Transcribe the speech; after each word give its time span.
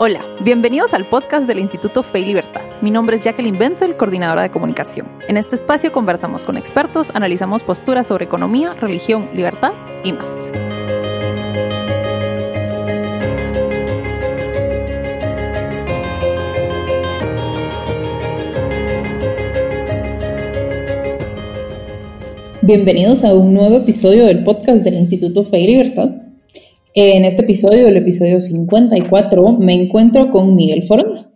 Hola, 0.00 0.24
bienvenidos 0.44 0.94
al 0.94 1.08
podcast 1.08 1.48
del 1.48 1.58
Instituto 1.58 2.04
Fe 2.04 2.20
y 2.20 2.26
Libertad. 2.26 2.60
Mi 2.82 2.92
nombre 2.92 3.16
es 3.16 3.24
Jacqueline 3.24 3.58
Benzel, 3.58 3.96
coordinadora 3.96 4.42
de 4.42 4.50
comunicación. 4.52 5.08
En 5.26 5.36
este 5.36 5.56
espacio 5.56 5.90
conversamos 5.90 6.44
con 6.44 6.56
expertos, 6.56 7.10
analizamos 7.14 7.64
posturas 7.64 8.06
sobre 8.06 8.26
economía, 8.26 8.74
religión, 8.74 9.28
libertad 9.34 9.72
y 10.04 10.12
más. 10.12 10.50
Bienvenidos 22.62 23.24
a 23.24 23.34
un 23.34 23.52
nuevo 23.52 23.78
episodio 23.78 24.26
del 24.26 24.44
podcast 24.44 24.84
del 24.84 24.94
Instituto 24.94 25.42
Fe 25.42 25.58
y 25.58 25.66
Libertad. 25.66 26.27
En 27.00 27.24
este 27.24 27.42
episodio, 27.42 27.86
el 27.86 27.96
episodio 27.96 28.40
54, 28.40 29.58
me 29.58 29.72
encuentro 29.72 30.32
con 30.32 30.56
Miguel 30.56 30.82
Foronda. 30.82 31.32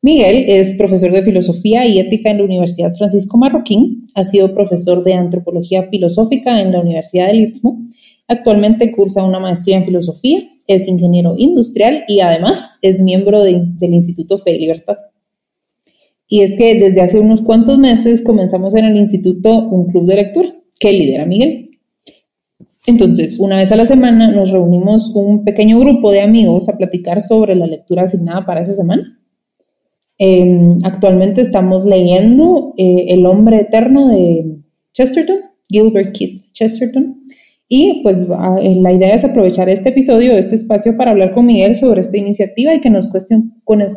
Miguel 0.00 0.46
es 0.48 0.72
profesor 0.78 1.12
de 1.12 1.20
filosofía 1.20 1.86
y 1.86 1.98
ética 1.98 2.30
en 2.30 2.38
la 2.38 2.44
Universidad 2.44 2.90
Francisco 2.96 3.36
Marroquín, 3.36 4.06
ha 4.14 4.24
sido 4.24 4.54
profesor 4.54 5.04
de 5.04 5.12
antropología 5.12 5.88
filosófica 5.90 6.58
en 6.58 6.72
la 6.72 6.80
Universidad 6.80 7.26
del 7.26 7.42
Istmo, 7.42 7.86
actualmente 8.28 8.90
cursa 8.92 9.24
una 9.24 9.40
maestría 9.40 9.76
en 9.76 9.84
filosofía, 9.84 10.38
es 10.68 10.88
ingeniero 10.88 11.34
industrial 11.36 12.04
y 12.08 12.20
además 12.20 12.78
es 12.80 12.98
miembro 12.98 13.42
del 13.42 13.74
Instituto 13.80 14.38
Fe 14.38 14.52
y 14.52 14.60
Libertad. 14.60 14.96
Y 16.26 16.40
es 16.40 16.56
que 16.56 16.76
desde 16.76 17.02
hace 17.02 17.20
unos 17.20 17.42
cuantos 17.42 17.76
meses 17.76 18.22
comenzamos 18.22 18.74
en 18.74 18.86
el 18.86 18.96
instituto 18.96 19.68
un 19.68 19.84
club 19.84 20.06
de 20.06 20.16
lectura 20.16 20.54
que 20.80 20.94
lidera 20.94 21.26
Miguel. 21.26 21.72
Entonces, 22.86 23.38
una 23.38 23.56
vez 23.56 23.72
a 23.72 23.76
la 23.76 23.86
semana 23.86 24.28
nos 24.28 24.50
reunimos 24.50 25.10
un 25.14 25.44
pequeño 25.44 25.78
grupo 25.80 26.12
de 26.12 26.20
amigos 26.20 26.68
a 26.68 26.76
platicar 26.76 27.22
sobre 27.22 27.54
la 27.54 27.66
lectura 27.66 28.02
asignada 28.02 28.44
para 28.44 28.60
esa 28.60 28.74
semana. 28.74 29.18
Em, 30.18 30.78
actualmente 30.84 31.40
estamos 31.40 31.86
leyendo 31.86 32.74
eh, 32.76 33.06
El 33.08 33.26
hombre 33.26 33.58
eterno 33.60 34.08
de 34.08 34.58
Chesterton, 34.92 35.38
Gilbert 35.68 36.16
Keith 36.16 36.52
Chesterton. 36.52 37.22
Y 37.68 38.02
pues 38.02 38.22
eh, 38.60 38.76
la 38.76 38.92
idea 38.92 39.14
es 39.14 39.24
aprovechar 39.24 39.70
este 39.70 39.88
episodio, 39.88 40.32
este 40.32 40.54
espacio 40.54 40.96
para 40.96 41.12
hablar 41.12 41.32
con 41.32 41.46
Miguel 41.46 41.74
sobre 41.74 42.02
esta 42.02 42.18
iniciativa 42.18 42.74
y 42.74 42.80
que 42.80 42.90
nos, 42.90 43.08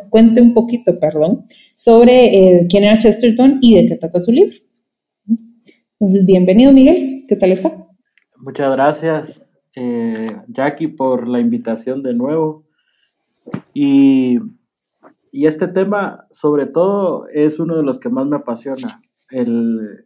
cuente 0.08 0.40
un 0.40 0.54
poquito, 0.54 0.98
perdón, 0.98 1.44
sobre 1.76 2.58
eh, 2.58 2.66
quién 2.68 2.84
era 2.84 2.96
Chesterton 2.96 3.58
y 3.60 3.74
de 3.74 3.86
qué 3.86 3.96
trata 3.96 4.18
su 4.18 4.32
libro. 4.32 4.56
Entonces, 6.00 6.24
bienvenido 6.24 6.72
Miguel, 6.72 7.22
¿qué 7.28 7.36
tal 7.36 7.52
está? 7.52 7.87
Muchas 8.40 8.70
gracias, 8.70 9.44
eh, 9.74 10.28
Jackie, 10.46 10.86
por 10.86 11.26
la 11.26 11.40
invitación 11.40 12.04
de 12.04 12.14
nuevo. 12.14 12.64
Y, 13.74 14.38
este 15.32 15.66
tema, 15.66 16.26
sobre 16.30 16.66
todo, 16.66 17.26
es 17.28 17.58
uno 17.58 17.76
de 17.76 17.82
los 17.82 17.98
que 17.98 18.08
más 18.08 18.26
me 18.26 18.36
apasiona, 18.36 19.00
el, 19.30 20.04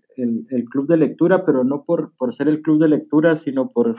club 0.71 0.87
de 0.89 0.97
lectura, 0.97 1.45
pero 1.45 1.63
no 1.63 1.85
por, 1.85 2.13
ser 2.31 2.49
el 2.49 2.63
club 2.63 2.81
de 2.81 2.89
lectura, 2.89 3.37
sino 3.37 3.71
por 3.71 3.97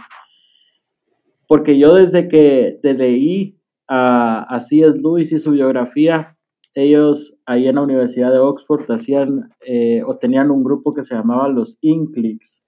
porque 1.48 1.78
yo 1.78 1.94
desde 1.94 2.28
que 2.28 2.80
leí 2.82 3.60
a, 3.88 4.44
a 4.44 4.60
C.S. 4.62 4.98
Lewis 4.98 5.32
y 5.32 5.38
su 5.38 5.52
biografía, 5.52 6.38
ellos 6.74 7.36
ahí 7.46 7.68
en 7.68 7.76
la 7.76 7.82
Universidad 7.82 8.32
de 8.32 8.40
Oxford 8.40 8.90
hacían 8.90 9.52
eh, 9.62 10.02
o 10.04 10.18
tenían 10.18 10.50
un 10.50 10.64
grupo 10.64 10.94
que 10.94 11.04
se 11.04 11.14
llamaba 11.14 11.48
los 11.50 11.78
Inclicks 11.82 12.63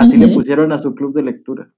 Así 0.00 0.16
le 0.16 0.28
pusieron 0.28 0.72
a 0.72 0.78
su 0.78 0.94
club 0.94 1.14
de 1.14 1.22
lectura. 1.22 1.70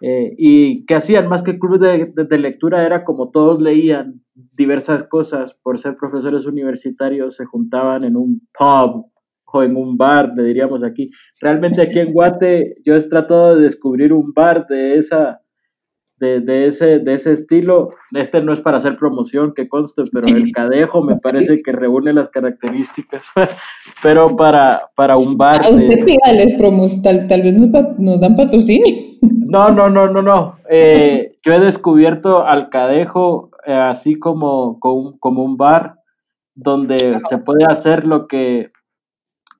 Eh, 0.00 0.34
y 0.38 0.86
que 0.86 0.94
hacían 0.94 1.28
más 1.28 1.42
que 1.42 1.58
club 1.58 1.80
de, 1.80 2.38
lectura 2.38 2.86
era 2.86 3.02
como 3.02 3.30
todos 3.30 3.60
leían 3.60 4.22
diversas 4.34 5.02
cosas. 5.04 5.54
Por 5.62 5.78
ser 5.78 5.96
profesores 5.96 6.46
universitarios 6.46 7.34
se 7.34 7.44
juntaban 7.44 8.04
en 8.04 8.16
un 8.16 8.40
pub 8.56 9.10
o 9.50 9.62
en 9.62 9.76
un 9.76 9.96
bar 9.96 10.32
le 10.36 10.44
diríamos 10.44 10.84
aquí. 10.84 11.10
Realmente 11.40 11.82
aquí 11.82 11.98
en 11.98 12.12
Guate 12.12 12.76
yo 12.84 12.94
he 12.94 13.02
tratado 13.02 13.56
de 13.56 13.62
descubrir 13.62 14.12
un 14.12 14.32
bar 14.32 14.66
de 14.68 14.98
esa 14.98 15.40
de, 16.18 16.66
ese, 16.66 16.98
de 16.98 17.14
ese 17.14 17.32
estilo. 17.32 17.90
Este 18.12 18.40
no 18.40 18.52
es 18.52 18.60
para 18.60 18.78
hacer 18.78 18.96
promoción, 18.96 19.54
que 19.54 19.68
conste, 19.68 20.02
pero 20.12 20.26
el 20.28 20.52
cadejo 20.52 21.02
me 21.02 21.16
parece 21.16 21.62
que 21.62 21.72
reúne 21.72 22.12
las 22.12 22.28
características, 22.28 23.26
pero 24.02 24.36
para, 24.36 24.90
para 24.94 25.16
un 25.16 25.36
bar. 25.36 25.64
A 25.64 25.70
usted 25.70 26.04
pídales 26.04 26.54
promos, 26.54 27.00
tal, 27.02 27.26
vez 27.28 27.54
nos, 27.98 28.20
dan 28.20 28.36
patrocinio. 28.36 28.94
No, 29.48 29.70
no, 29.70 29.88
no, 29.88 30.08
no, 30.08 30.20
no. 30.20 30.58
Eh, 30.68 31.38
yo 31.42 31.54
he 31.54 31.58
descubierto 31.58 32.46
al 32.46 32.68
cadejo 32.68 33.50
eh, 33.64 33.72
así 33.72 34.14
como, 34.14 34.78
como, 34.78 35.18
como, 35.18 35.42
un 35.42 35.56
bar 35.56 35.94
donde 36.54 37.18
se 37.30 37.38
puede 37.38 37.64
hacer 37.64 38.06
lo 38.06 38.28
que, 38.28 38.70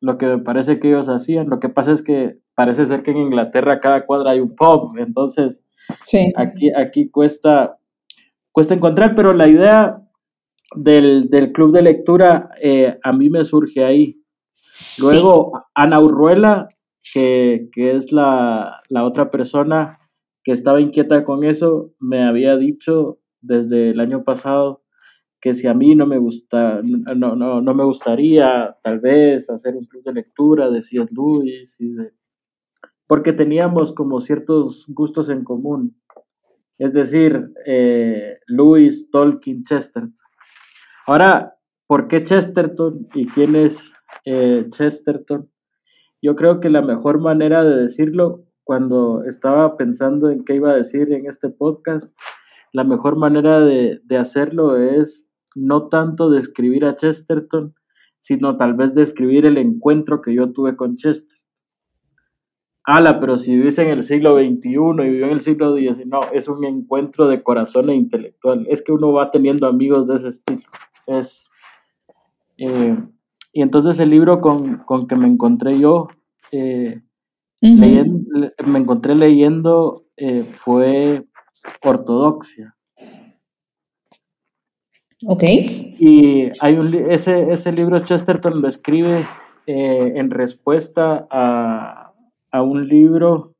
lo 0.02 0.18
que 0.18 0.26
me 0.26 0.38
parece 0.38 0.78
que 0.78 0.88
ellos 0.88 1.08
hacían. 1.08 1.48
Lo 1.48 1.58
que 1.58 1.70
pasa 1.70 1.92
es 1.92 2.02
que 2.02 2.36
parece 2.54 2.84
ser 2.84 3.02
que 3.02 3.12
en 3.12 3.16
Inglaterra 3.16 3.80
cada 3.80 4.04
cuadra 4.04 4.32
hay 4.32 4.40
un 4.40 4.54
pub, 4.54 4.98
entonces 4.98 5.58
Sí. 6.04 6.32
Aquí, 6.36 6.70
aquí 6.74 7.10
cuesta, 7.10 7.78
cuesta 8.52 8.74
encontrar, 8.74 9.14
pero 9.14 9.32
la 9.32 9.48
idea 9.48 10.02
del, 10.74 11.52
club 11.52 11.72
de 11.72 11.82
lectura 11.82 12.50
eh, 12.60 12.98
a 13.02 13.12
mí 13.12 13.30
me 13.30 13.44
surge 13.44 13.84
ahí. 13.84 14.20
Luego, 15.00 15.64
Ana 15.74 16.00
Urruela, 16.00 16.68
que, 17.12 17.68
es 17.74 18.12
la, 18.12 18.80
otra 19.02 19.30
persona 19.30 19.98
que 20.44 20.52
estaba 20.52 20.80
inquieta 20.80 21.24
con 21.24 21.44
eso, 21.44 21.92
me 21.98 22.22
había 22.24 22.56
dicho 22.56 23.18
desde 23.40 23.90
el 23.90 24.00
año 24.00 24.24
pasado 24.24 24.82
que 25.40 25.54
si 25.54 25.68
a 25.68 25.74
mí 25.74 25.94
no 25.94 26.04
me 26.04 26.18
gusta, 26.18 26.80
no, 26.82 27.36
no, 27.36 27.60
no 27.60 27.74
me 27.74 27.84
gustaría 27.84 28.76
tal 28.82 28.98
vez 28.98 29.48
hacer 29.48 29.76
un 29.76 29.84
club 29.84 30.02
de 30.02 30.14
lectura 30.14 30.68
de 30.68 30.82
C.S. 30.82 31.08
Lewis 31.12 31.76
y 31.78 31.92
de 31.92 32.10
porque 33.08 33.32
teníamos 33.32 33.92
como 33.92 34.20
ciertos 34.20 34.84
gustos 34.86 35.30
en 35.30 35.42
común. 35.42 35.96
Es 36.76 36.92
decir, 36.92 37.50
eh, 37.66 38.38
Lewis, 38.46 39.10
Tolkien, 39.10 39.64
Chesterton. 39.64 40.14
Ahora, 41.06 41.54
¿por 41.86 42.06
qué 42.06 42.22
Chesterton 42.22 43.08
y 43.14 43.26
quién 43.28 43.56
es 43.56 43.76
eh, 44.26 44.66
Chesterton? 44.70 45.50
Yo 46.20 46.36
creo 46.36 46.60
que 46.60 46.68
la 46.68 46.82
mejor 46.82 47.18
manera 47.18 47.64
de 47.64 47.76
decirlo, 47.76 48.44
cuando 48.62 49.24
estaba 49.24 49.76
pensando 49.78 50.30
en 50.30 50.44
qué 50.44 50.56
iba 50.56 50.70
a 50.70 50.76
decir 50.76 51.10
en 51.12 51.26
este 51.26 51.48
podcast, 51.48 52.12
la 52.72 52.84
mejor 52.84 53.16
manera 53.16 53.60
de, 53.60 54.00
de 54.04 54.16
hacerlo 54.18 54.76
es 54.76 55.26
no 55.54 55.88
tanto 55.88 56.28
describir 56.28 56.84
a 56.84 56.94
Chesterton, 56.94 57.74
sino 58.20 58.58
tal 58.58 58.74
vez 58.74 58.94
describir 58.94 59.46
el 59.46 59.56
encuentro 59.56 60.20
que 60.20 60.34
yo 60.34 60.52
tuve 60.52 60.76
con 60.76 60.96
Chesterton 60.96 61.37
ala, 62.88 63.20
pero 63.20 63.36
si 63.36 63.54
vives 63.54 63.78
en 63.78 63.88
el 63.88 64.02
siglo 64.02 64.38
XXI 64.38 64.70
y 64.70 65.10
vivió 65.10 65.26
en 65.26 65.32
el 65.32 65.42
siglo 65.42 65.76
XIX, 65.76 66.06
no, 66.06 66.20
es 66.32 66.48
un 66.48 66.64
encuentro 66.64 67.28
de 67.28 67.42
corazón 67.42 67.90
e 67.90 67.94
intelectual. 67.94 68.66
Es 68.70 68.80
que 68.80 68.92
uno 68.92 69.12
va 69.12 69.30
teniendo 69.30 69.66
amigos 69.66 70.08
de 70.08 70.16
ese 70.16 70.28
estilo. 70.28 70.62
Es, 71.06 71.50
eh, 72.56 72.96
y 73.52 73.60
entonces 73.60 73.98
el 74.00 74.08
libro 74.08 74.40
con, 74.40 75.06
que 75.06 75.16
me 75.16 75.28
encontré 75.28 75.78
yo, 75.78 76.08
eh, 76.50 77.02
me 77.60 78.78
encontré 78.78 79.14
leyendo 79.14 80.06
eh, 80.16 80.46
fue 80.56 81.26
Ortodoxia. 81.82 82.74
Ok. 85.26 85.42
Y 85.42 86.48
hay 86.62 86.74
un, 86.76 86.94
ese, 87.10 87.52
ese 87.52 87.70
libro 87.70 87.98
Chesterton 87.98 88.62
lo 88.62 88.68
escribe 88.68 89.26
en 89.66 90.30
respuesta 90.30 91.26
a 91.30 92.07
a 92.50 92.62
un 92.62 92.88
libro, 92.88 93.54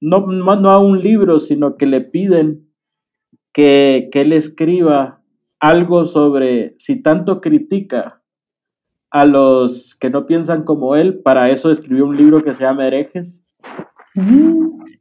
no, 0.00 0.26
no 0.26 0.70
a 0.70 0.78
un 0.78 1.00
libro, 1.00 1.40
sino 1.40 1.76
que 1.76 1.86
le 1.86 2.00
piden 2.00 2.70
que, 3.52 4.10
él 4.12 4.32
escriba 4.32 5.20
algo 5.58 6.06
sobre 6.06 6.74
si 6.78 7.02
tanto 7.02 7.40
critica 7.40 8.22
a 9.10 9.24
los 9.24 9.94
que 9.96 10.08
no 10.08 10.26
piensan 10.26 10.64
como 10.64 10.96
él, 10.96 11.20
para 11.20 11.50
eso 11.50 11.70
escribió 11.70 12.06
un 12.06 12.16
libro 12.16 12.42
que 12.42 12.54
se 12.54 12.62
llama 12.62 12.86
Herejes. 12.86 13.42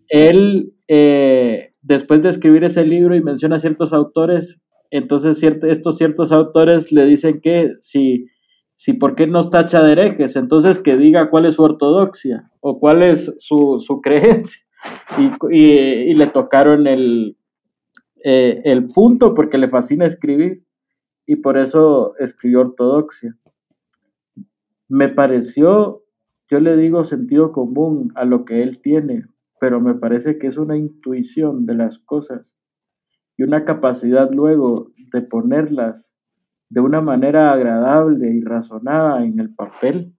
Él, 0.10 0.74
eh, 0.88 1.74
después 1.82 2.22
de 2.24 2.30
escribir 2.30 2.64
ese 2.64 2.84
libro 2.84 3.16
y 3.16 3.22
menciona 3.22 3.60
ciertos 3.60 3.94
autores, 3.94 4.60
entonces 4.92 5.42
estos 5.44 5.98
ciertos 5.98 6.32
autores 6.32 6.92
le 6.92 7.06
dicen 7.06 7.40
que 7.42 7.72
si 7.80 8.26
si 8.80 8.94
por 8.94 9.16
qué 9.16 9.28
nos 9.28 9.52
tacha 9.52 9.84
de 9.84 9.92
herejes, 9.92 10.38
entonces 10.38 10.80
que 10.80 10.96
diga 10.96 11.30
cuál 11.30 11.46
es 11.46 11.56
su 11.56 11.64
ortodoxia 11.64 12.50
o 12.62 12.80
cuál 12.80 13.04
es 13.04 13.36
su, 13.38 14.00
creencia. 14.02 14.64
Y, 15.52 16.14
le 16.14 16.28
tocaron 16.28 16.88
el, 16.88 17.36
eh, 18.24 18.62
el 18.64 18.88
punto 18.88 19.34
porque 19.34 19.58
le 19.58 19.68
fascina 19.68 20.06
escribir 20.06 20.64
y 21.26 21.36
por 21.36 21.58
eso 21.58 22.16
escribió 22.20 22.62
ortodoxia. 22.62 23.36
Me 24.88 25.10
pareció, 25.10 26.06
yo 26.50 26.62
le 26.62 26.78
digo 26.78 27.04
sentido 27.04 27.52
común 27.52 28.14
a 28.16 28.24
lo 28.24 28.46
que 28.46 28.64
él 28.64 28.80
tiene, 28.82 29.26
pero 29.60 29.82
me 29.82 29.96
parece 29.96 30.40
que 30.40 30.48
es 30.48 30.56
una 30.56 30.78
intuición 30.78 31.66
de 31.66 31.76
las 31.76 32.00
cosas. 32.00 32.56
y 33.36 33.44
una 33.44 33.66
capacidad 33.66 34.32
luego 34.32 34.94
de 35.12 35.22
ponerlas 35.22 36.09
de 36.70 36.82
una 36.82 37.02
manera 37.02 37.52
agradable 37.52 38.32
y 38.32 38.42
razonada 38.42 39.24
en 39.24 39.40
el 39.40 39.54
papel 39.54 40.14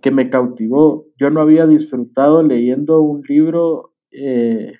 que 0.00 0.10
me 0.10 0.30
cautivó. 0.30 1.06
Yo 1.18 1.30
no 1.30 1.40
había 1.40 1.66
disfrutado 1.66 2.42
leyendo 2.42 3.00
un 3.00 3.22
libro, 3.28 3.92
eh, 4.12 4.74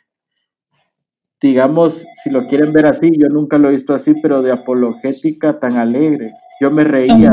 digamos, 1.41 2.05
si 2.23 2.31
lo 2.31 2.47
quieren 2.47 2.73
ver 2.73 2.87
así, 2.87 3.11
yo 3.19 3.29
nunca 3.29 3.59
lo 3.59 3.69
he 3.69 3.73
visto 3.73 3.95
así, 3.95 4.15
pero 4.23 4.43
de 4.43 4.53
apologética 4.53 5.59
tan 5.59 5.75
alegre. 5.75 6.33
Yo 6.61 6.71
me 6.71 6.85
reía. 6.85 7.31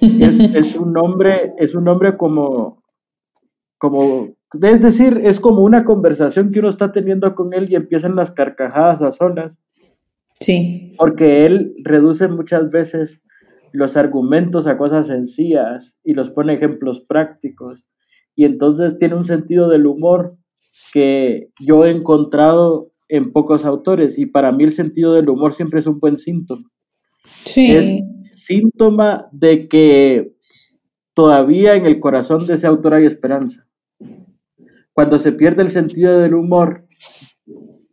es, 0.00 0.56
es, 0.56 0.76
un 0.76 0.92
nombre, 0.92 1.54
es 1.58 1.74
un 1.74 1.84
nombre 1.84 2.16
como, 2.16 2.82
como, 3.78 4.34
es 4.62 4.80
decir, 4.80 5.20
es 5.24 5.40
como 5.40 5.62
una 5.62 5.84
conversación 5.84 6.50
que 6.50 6.60
uno 6.60 6.70
está 6.70 6.92
teniendo 6.92 7.34
con 7.34 7.52
él 7.52 7.70
y 7.70 7.76
empiezan 7.76 8.16
las 8.16 8.30
carcajadas 8.30 9.02
a 9.02 9.12
solas. 9.12 9.58
Sí. 10.40 10.92
Porque 10.96 11.46
él 11.46 11.74
reduce 11.82 12.28
muchas 12.28 12.70
veces 12.70 13.20
los 13.72 13.96
argumentos 13.96 14.66
a 14.66 14.78
cosas 14.78 15.06
sencillas 15.06 15.96
y 16.02 16.14
los 16.14 16.30
pone 16.30 16.54
ejemplos 16.54 17.00
prácticos. 17.00 17.84
Y 18.34 18.44
entonces 18.44 18.98
tiene 18.98 19.14
un 19.14 19.24
sentido 19.24 19.68
del 19.68 19.86
humor 19.86 20.36
que 20.92 21.48
yo 21.60 21.84
he 21.84 21.90
encontrado 21.90 22.92
en 23.08 23.32
pocos 23.32 23.64
autores 23.64 24.18
y 24.18 24.26
para 24.26 24.52
mí 24.52 24.64
el 24.64 24.72
sentido 24.72 25.14
del 25.14 25.28
humor 25.28 25.54
siempre 25.54 25.80
es 25.80 25.86
un 25.86 26.00
buen 26.00 26.18
síntoma. 26.18 26.68
Sí. 27.24 27.72
Es 27.72 28.02
síntoma 28.34 29.28
de 29.32 29.68
que 29.68 30.32
todavía 31.14 31.74
en 31.74 31.86
el 31.86 31.98
corazón 31.98 32.46
de 32.46 32.54
ese 32.54 32.66
autor 32.66 32.94
hay 32.94 33.06
esperanza. 33.06 33.66
Cuando 34.92 35.18
se 35.18 35.32
pierde 35.32 35.62
el 35.62 35.70
sentido 35.70 36.18
del 36.18 36.34
humor, 36.34 36.86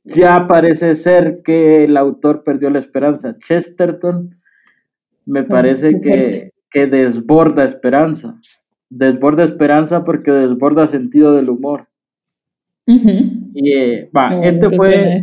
ya 0.03 0.47
parece 0.47 0.95
ser 0.95 1.41
que 1.43 1.85
el 1.85 1.97
autor 1.97 2.43
perdió 2.43 2.69
la 2.69 2.79
esperanza. 2.79 3.37
Chesterton 3.39 4.37
me 5.25 5.43
parece 5.43 5.99
que, 6.01 6.51
que, 6.69 6.87
desborda 6.87 7.63
esperanza. 7.63 8.37
Desborda 8.89 9.43
esperanza 9.43 10.03
porque 10.03 10.31
desborda 10.31 10.87
sentido 10.87 11.33
del 11.33 11.49
humor. 11.49 11.87
Y 12.85 13.73
eh, 13.73 14.09
va, 14.15 14.27
este 14.43 14.69
fue. 14.69 15.17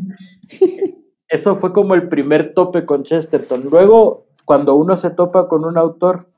Eso 1.28 1.56
fue 1.56 1.72
como 1.72 1.94
el 1.94 2.08
primer 2.08 2.54
tope 2.54 2.84
con 2.84 3.04
Chesterton. 3.04 3.68
Luego, 3.70 4.26
cuando 4.44 4.74
uno 4.74 4.96
se 4.96 5.10
topa 5.10 5.46
con 5.46 5.64
un 5.64 5.78
autor, 5.78 6.28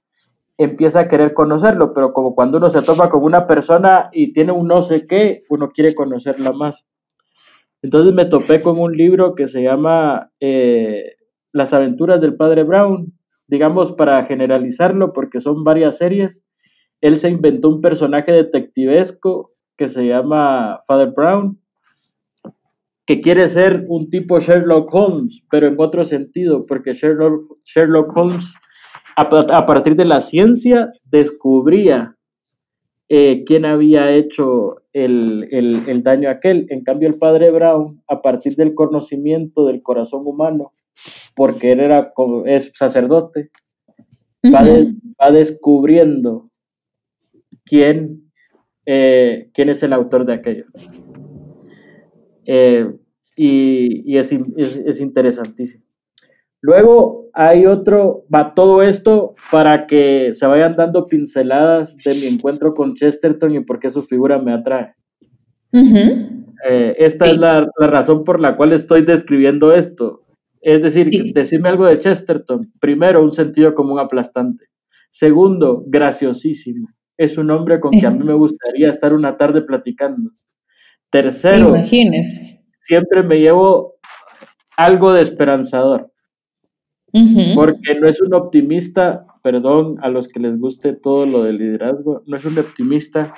empieza 0.58 1.00
a 1.00 1.08
querer 1.08 1.32
conocerlo, 1.32 1.94
pero 1.94 2.12
como 2.12 2.34
cuando 2.34 2.58
uno 2.58 2.68
se 2.68 2.82
topa 2.82 3.08
con 3.08 3.22
una 3.22 3.46
persona 3.46 4.10
y 4.12 4.34
tiene 4.34 4.52
un 4.52 4.68
no 4.68 4.82
sé 4.82 5.06
qué, 5.06 5.44
uno 5.48 5.70
quiere 5.70 5.94
conocerla 5.94 6.52
más. 6.52 6.84
Entonces 7.82 8.14
me 8.14 8.26
topé 8.26 8.62
con 8.62 8.78
un 8.78 8.96
libro 8.96 9.34
que 9.34 9.48
se 9.48 9.62
llama 9.62 10.30
eh, 10.40 11.16
Las 11.52 11.72
aventuras 11.72 12.20
del 12.20 12.36
padre 12.36 12.62
Brown, 12.62 13.12
digamos 13.48 13.92
para 13.92 14.24
generalizarlo, 14.24 15.12
porque 15.12 15.40
son 15.40 15.64
varias 15.64 15.98
series. 15.98 16.40
Él 17.00 17.18
se 17.18 17.28
inventó 17.28 17.68
un 17.68 17.80
personaje 17.80 18.32
detectivesco 18.32 19.50
que 19.76 19.88
se 19.88 20.06
llama 20.06 20.80
Father 20.86 21.12
Brown, 21.14 21.58
que 23.04 23.20
quiere 23.20 23.48
ser 23.48 23.84
un 23.88 24.08
tipo 24.08 24.38
Sherlock 24.38 24.94
Holmes, 24.94 25.42
pero 25.50 25.66
en 25.66 25.74
otro 25.78 26.04
sentido, 26.04 26.62
porque 26.68 26.94
Sherlock, 26.94 27.58
Sherlock 27.64 28.16
Holmes 28.16 28.54
a, 29.16 29.66
partir 29.66 29.96
de 29.96 30.04
la 30.04 30.20
ciencia 30.20 30.90
descubría 31.04 32.16
eh, 33.14 33.44
quién 33.44 33.66
había 33.66 34.10
hecho 34.10 34.84
el, 34.94 35.46
el, 35.50 35.86
el, 35.86 36.02
daño 36.02 36.30
aquel. 36.30 36.64
En 36.70 36.82
cambio, 36.82 37.10
el 37.10 37.16
padre 37.16 37.50
Brown, 37.50 38.02
a 38.08 38.22
partir 38.22 38.56
del 38.56 38.74
conocimiento 38.74 39.66
del 39.66 39.82
corazón 39.82 40.26
humano, 40.26 40.72
porque 41.36 41.72
él 41.72 41.80
era, 41.80 42.14
es 42.46 42.72
sacerdote, 42.74 43.50
va, 44.46 44.62
va, 45.20 45.30
descubriendo 45.30 46.48
quién, 47.66 48.32
eh, 48.86 49.50
quién 49.52 49.68
es 49.68 49.82
el 49.82 49.92
autor 49.92 50.24
de 50.24 50.32
aquello. 50.32 50.64
Eh, 52.46 52.90
y, 53.36 54.10
y 54.10 54.16
es, 54.16 54.32
es, 54.32 54.76
es 54.76 55.00
interesantísimo. 55.02 55.81
Luego 56.62 57.28
hay 57.34 57.66
otro, 57.66 58.24
va 58.32 58.54
todo 58.54 58.82
esto 58.82 59.34
para 59.50 59.86
que 59.88 60.32
se 60.32 60.46
vayan 60.46 60.76
dando 60.76 61.08
pinceladas 61.08 61.96
de 61.96 62.14
mi 62.14 62.26
encuentro 62.26 62.72
con 62.72 62.94
Chesterton 62.94 63.54
y 63.54 63.60
por 63.60 63.80
qué 63.80 63.90
su 63.90 64.02
figura 64.04 64.38
me 64.38 64.52
atrae. 64.52 64.94
eh, 65.72 66.94
esta 66.98 67.24
sí. 67.24 67.32
es 67.32 67.36
la, 67.38 67.66
la, 67.78 67.86
razón 67.88 68.22
por 68.22 68.38
la 68.38 68.56
cual 68.56 68.72
estoy 68.72 69.04
describiendo 69.04 69.72
esto. 69.74 70.22
Es 70.60 70.82
decir, 70.82 71.08
sí. 71.10 71.32
decirme 71.32 71.68
algo 71.68 71.86
de 71.86 71.98
Chesterton. 71.98 72.72
Primero, 72.78 73.22
un 73.22 73.32
sentido 73.32 73.74
común 73.74 73.98
aplastante. 73.98 74.66
Segundo, 75.10 75.82
graciosísimo. 75.86 76.88
Es 77.16 77.36
un 77.38 77.50
hombre 77.50 77.80
con 77.80 77.90
que 77.90 78.06
a 78.06 78.10
mí 78.10 78.24
me 78.24 78.34
gustaría 78.34 78.88
estar 78.90 79.12
una 79.12 79.36
tarde 79.36 79.62
platicando. 79.62 80.30
Tercero, 81.10 81.70
Imagínese. 81.70 82.64
siempre 82.80 83.24
me 83.24 83.40
llevo 83.40 83.96
algo 84.76 85.12
de 85.12 85.22
esperanzador. 85.22 86.11
Uh 87.12 87.18
-huh. 87.18 87.54
Porque 87.54 87.94
no 88.00 88.08
es 88.08 88.20
un 88.20 88.34
optimista, 88.34 89.26
perdón 89.42 89.98
a 90.02 90.08
los 90.08 90.28
que 90.28 90.40
les 90.40 90.58
guste 90.58 90.94
todo 90.94 91.26
lo 91.26 91.42
del 91.42 91.58
liderazgo, 91.58 92.22
no 92.26 92.36
es 92.36 92.44
un 92.44 92.58
optimista 92.58 93.34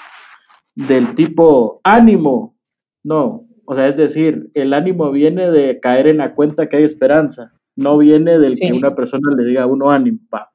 del 0.77 1.15
tipo 1.15 1.81
ánimo, 1.83 2.57
no, 3.03 3.47
o 3.67 3.75
sea, 3.75 3.89
es 3.89 3.97
decir, 3.97 4.51
el 4.55 4.73
ánimo 4.75 5.11
viene 5.11 5.51
de 5.51 5.81
caer 5.81 6.07
en 6.07 6.19
la 6.19 6.33
cuenta 6.33 6.69
que 6.69 6.77
hay 6.77 6.85
esperanza, 6.85 7.53
no 7.77 7.99
viene 7.99 8.39
del 8.39 8.57
sí. 8.57 8.67
que 8.67 8.77
una 8.77 8.95
persona 8.95 9.35
le 9.37 9.45
diga 9.45 9.63
a 9.63 9.67
uno 9.67 9.91
ánimo. 9.91 10.19
Pa. 10.31 10.51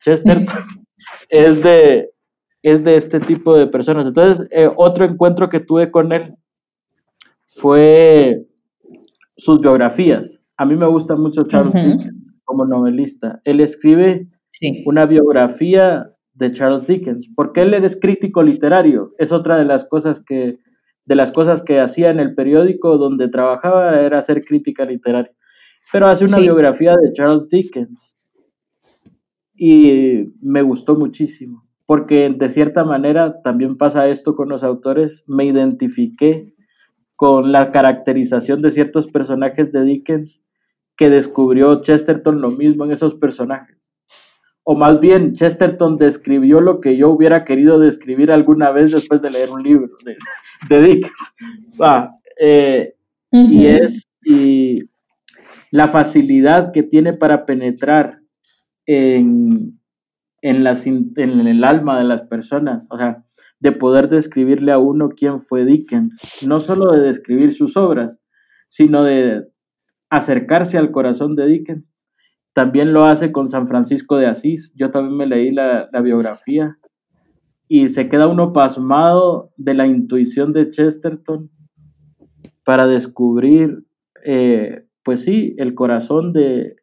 Chester 0.00 0.38
es 1.28 1.62
de 1.62 2.10
es 2.62 2.82
de 2.82 2.96
este 2.96 3.20
tipo 3.20 3.56
de 3.56 3.68
personas. 3.68 4.06
Entonces, 4.06 4.48
eh, 4.50 4.68
otro 4.76 5.04
encuentro 5.04 5.48
que 5.48 5.60
tuve 5.60 5.90
con 5.90 6.12
él 6.12 6.34
fue 7.46 8.44
sus 9.36 9.60
biografías. 9.60 10.40
A 10.56 10.64
mí 10.64 10.74
me 10.74 10.86
gusta 10.86 11.14
mucho 11.14 11.44
Charles 11.44 11.74
uh 11.74 11.78
-huh. 11.78 11.96
Dickens 11.96 12.15
como 12.46 12.64
novelista. 12.64 13.42
Él 13.44 13.60
escribe 13.60 14.28
sí. 14.48 14.82
una 14.86 15.04
biografía 15.04 16.10
de 16.32 16.52
Charles 16.52 16.86
Dickens, 16.86 17.28
porque 17.36 17.62
él 17.62 17.74
es 17.74 17.98
crítico 18.00 18.42
literario. 18.42 19.12
Es 19.18 19.32
otra 19.32 19.58
de 19.58 19.66
las 19.66 19.84
cosas 19.84 20.22
que 20.24 20.58
de 21.04 21.14
las 21.14 21.30
cosas 21.30 21.62
que 21.62 21.78
hacía 21.78 22.10
en 22.10 22.18
el 22.18 22.34
periódico 22.34 22.98
donde 22.98 23.28
trabajaba 23.28 24.00
era 24.00 24.18
hacer 24.18 24.42
crítica 24.44 24.84
literaria. 24.84 25.32
Pero 25.92 26.08
hace 26.08 26.24
una 26.24 26.38
sí. 26.38 26.42
biografía 26.42 26.96
de 27.00 27.12
Charles 27.12 27.48
Dickens 27.48 28.16
y 29.54 30.34
me 30.42 30.62
gustó 30.62 30.96
muchísimo, 30.96 31.64
porque 31.86 32.28
de 32.36 32.48
cierta 32.48 32.84
manera 32.84 33.40
también 33.42 33.76
pasa 33.76 34.08
esto 34.08 34.34
con 34.34 34.48
los 34.48 34.64
autores, 34.64 35.22
me 35.28 35.44
identifiqué 35.44 36.54
con 37.16 37.52
la 37.52 37.70
caracterización 37.70 38.60
de 38.60 38.72
ciertos 38.72 39.06
personajes 39.06 39.72
de 39.72 39.84
Dickens 39.84 40.42
que 40.96 41.10
descubrió 41.10 41.82
Chesterton 41.82 42.40
lo 42.40 42.50
mismo 42.50 42.84
en 42.84 42.92
esos 42.92 43.14
personajes. 43.14 43.76
O 44.64 44.74
más 44.74 44.98
bien, 44.98 45.34
Chesterton 45.34 45.96
describió 45.96 46.60
lo 46.60 46.80
que 46.80 46.96
yo 46.96 47.10
hubiera 47.10 47.44
querido 47.44 47.78
describir 47.78 48.32
alguna 48.32 48.70
vez 48.72 48.90
después 48.90 49.22
de 49.22 49.30
leer 49.30 49.50
un 49.50 49.62
libro 49.62 49.88
de, 50.04 50.16
de 50.68 50.80
Dickens. 50.80 51.34
Ah, 51.80 52.10
eh, 52.40 52.94
uh 53.30 53.36
-huh. 53.38 53.48
Y 53.48 53.66
es 53.66 54.08
y 54.24 54.82
la 55.70 55.86
facilidad 55.86 56.72
que 56.72 56.82
tiene 56.82 57.12
para 57.12 57.46
penetrar 57.46 58.18
en, 58.86 59.78
en, 60.42 60.64
las, 60.64 60.84
en 60.86 61.46
el 61.46 61.62
alma 61.62 61.98
de 61.98 62.04
las 62.04 62.22
personas. 62.22 62.86
O 62.90 62.98
sea, 62.98 63.22
de 63.60 63.72
poder 63.72 64.08
describirle 64.08 64.72
a 64.72 64.78
uno 64.78 65.10
quién 65.10 65.42
fue 65.42 65.64
Dickens. 65.64 66.44
No 66.46 66.60
solo 66.60 66.90
de 66.92 67.06
describir 67.06 67.54
sus 67.54 67.76
obras, 67.76 68.18
sino 68.68 69.04
de 69.04 69.46
acercarse 70.10 70.78
al 70.78 70.90
corazón 70.90 71.36
de 71.36 71.46
Dickens. 71.46 71.84
También 72.52 72.92
lo 72.92 73.04
hace 73.04 73.32
con 73.32 73.48
San 73.48 73.68
Francisco 73.68 74.16
de 74.16 74.26
Asís. 74.26 74.72
Yo 74.74 74.90
también 74.90 75.16
me 75.16 75.26
leí 75.26 75.50
la, 75.50 75.88
biografía 76.02 76.78
y 77.68 77.88
se 77.88 78.08
queda 78.08 78.28
uno 78.28 78.52
pasmado 78.52 79.50
de 79.56 79.74
la 79.74 79.86
intuición 79.86 80.52
de 80.52 80.70
Chesterton 80.70 81.50
para 82.64 82.86
descubrir, 82.86 83.84
eh, 84.24 84.84
pues 85.04 85.22
sí, 85.24 85.54
el 85.58 85.74
corazón 85.74 86.32
de, 86.32 86.76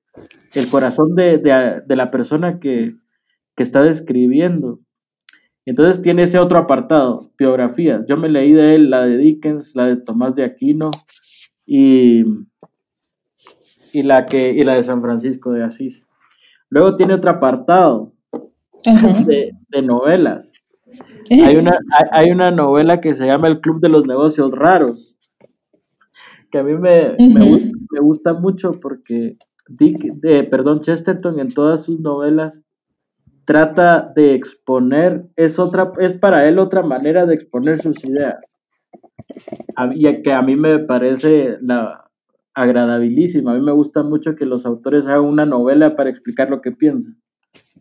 el 0.54 0.70
corazón 0.70 1.16
de 1.16 1.84
la 1.88 2.12
persona 2.12 2.60
que, 2.60 2.96
que, 3.56 3.64
está 3.64 3.82
describiendo. 3.82 4.80
Entonces 5.66 6.02
tiene 6.02 6.24
ese 6.24 6.40
otro 6.40 6.58
apartado, 6.58 7.32
biografías. 7.38 8.06
Yo 8.08 8.18
me 8.18 8.30
leí 8.30 8.52
de 8.52 8.76
él 8.76 8.90
la 8.90 9.06
de 9.06 9.18
Dickens, 9.18 9.74
la 9.76 9.86
de 9.86 9.98
Tomás 9.98 10.36
de 10.36 10.44
Aquino 10.44 10.92
y 11.66 12.26
y 13.94 14.04
la, 14.04 14.26
que, 14.26 14.50
y 14.52 14.64
la 14.64 14.74
de 14.74 14.84
San 14.84 15.02
Francisco 15.02 15.52
de 15.52 15.64
Asís. 15.64 16.04
Luego 16.70 16.98
tiene 16.98 17.14
otro 17.14 17.30
apartado 17.30 18.12
de, 18.84 19.54
de, 19.70 19.82
novelas. 19.82 20.52
Hay 21.30 21.56
una, 21.56 21.78
hay 22.12 22.32
una 22.32 22.52
novela 22.52 23.00
que 23.00 23.14
se 23.14 23.26
llama 23.26 23.48
El 23.48 23.62
Club 23.62 23.80
de 23.80 23.90
los 23.90 24.06
Negocios 24.06 24.52
Raros, 24.52 25.16
que 26.52 26.58
a 26.58 26.64
mí 26.64 26.74
me, 26.74 27.16
me, 27.20 28.00
gusta, 28.02 28.34
mucho 28.34 28.80
porque 28.80 29.38
Dick, 29.68 30.24
eh, 30.24 30.44
perdón, 30.44 30.82
Chesterton 30.82 31.40
en 31.40 31.54
todas 31.54 31.84
sus 31.84 32.00
novelas 32.00 32.60
trata 33.46 34.12
de 34.16 34.34
exponer, 34.34 35.26
es 35.36 35.60
otra, 35.60 35.92
es 36.00 36.18
para 36.18 36.48
él 36.48 36.60
otra 36.60 36.82
manera 36.82 37.26
de 37.26 37.36
exponer 37.36 37.82
sus 37.82 38.04
ideas. 38.06 38.38
Y 39.96 40.22
que 40.22 40.34
a 40.34 40.42
mí 40.42 40.56
me 40.56 40.80
parece 40.80 41.58
la 41.62 42.04
agradabilísima. 42.54 43.52
A 43.52 43.56
mí 43.56 43.62
me 43.62 43.72
gusta 43.72 44.04
mucho 44.04 44.36
que 44.36 44.46
los 44.46 44.66
autores 44.66 45.06
hagan 45.06 45.26
una 45.26 45.46
novela 45.46 45.96
para 45.96 46.10
explicar 46.10 46.50
lo 46.50 46.62
que 46.62 46.72
piensan. 46.72 47.18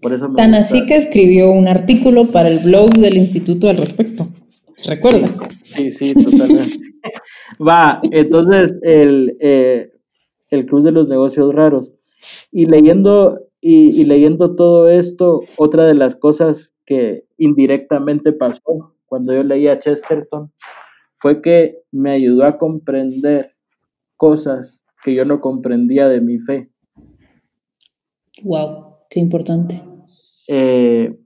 Por 0.01 0.13
eso 0.13 0.29
Tan 0.37 0.55
así 0.55 0.85
que 0.87 0.97
escribió 0.97 1.53
un 1.53 1.69
artículo 1.69 2.27
para 2.27 2.49
el 2.49 2.59
blog 2.59 2.91
del 2.95 3.17
instituto 3.17 3.69
al 3.69 3.77
respecto. 3.77 4.29
¿Recuerda? 4.87 5.31
Sí, 5.63 5.91
sí, 5.91 6.15
totalmente. 6.15 6.79
Va, 7.61 8.01
entonces 8.11 8.75
el, 8.83 9.37
eh, 9.41 9.93
el 10.51 10.67
Club 10.67 10.85
de 10.85 10.93
los 10.93 11.09
Negocios 11.09 11.55
Raros. 11.55 11.93
Y 12.51 12.67
leyendo, 12.67 13.41
y, 13.61 14.05
leyendo 14.05 14.55
todo 14.55 14.89
esto, 14.89 15.43
otra 15.57 15.87
de 15.87 15.95
las 15.95 16.15
cosas 16.15 16.73
que 16.85 17.25
indirectamente 17.39 18.33
pasó 18.33 18.95
cuando 19.07 19.35
yo 19.35 19.43
leía 19.43 19.79
Chesterton 19.79 20.53
fue 21.17 21.41
que 21.43 21.79
me 21.91 22.13
ayudó 22.13 22.45
a 22.45 22.59
comprender 22.59 23.52
cosas 24.23 24.81
que 25.03 25.17
yo 25.17 25.25
no 25.25 25.41
comprendía 25.41 26.07
de 26.07 26.21
mi 26.21 26.39
fe. 26.39 26.71
Wow, 28.45 28.99
qué 29.11 29.19
importante. 29.19 29.83
Eh, 30.47 31.19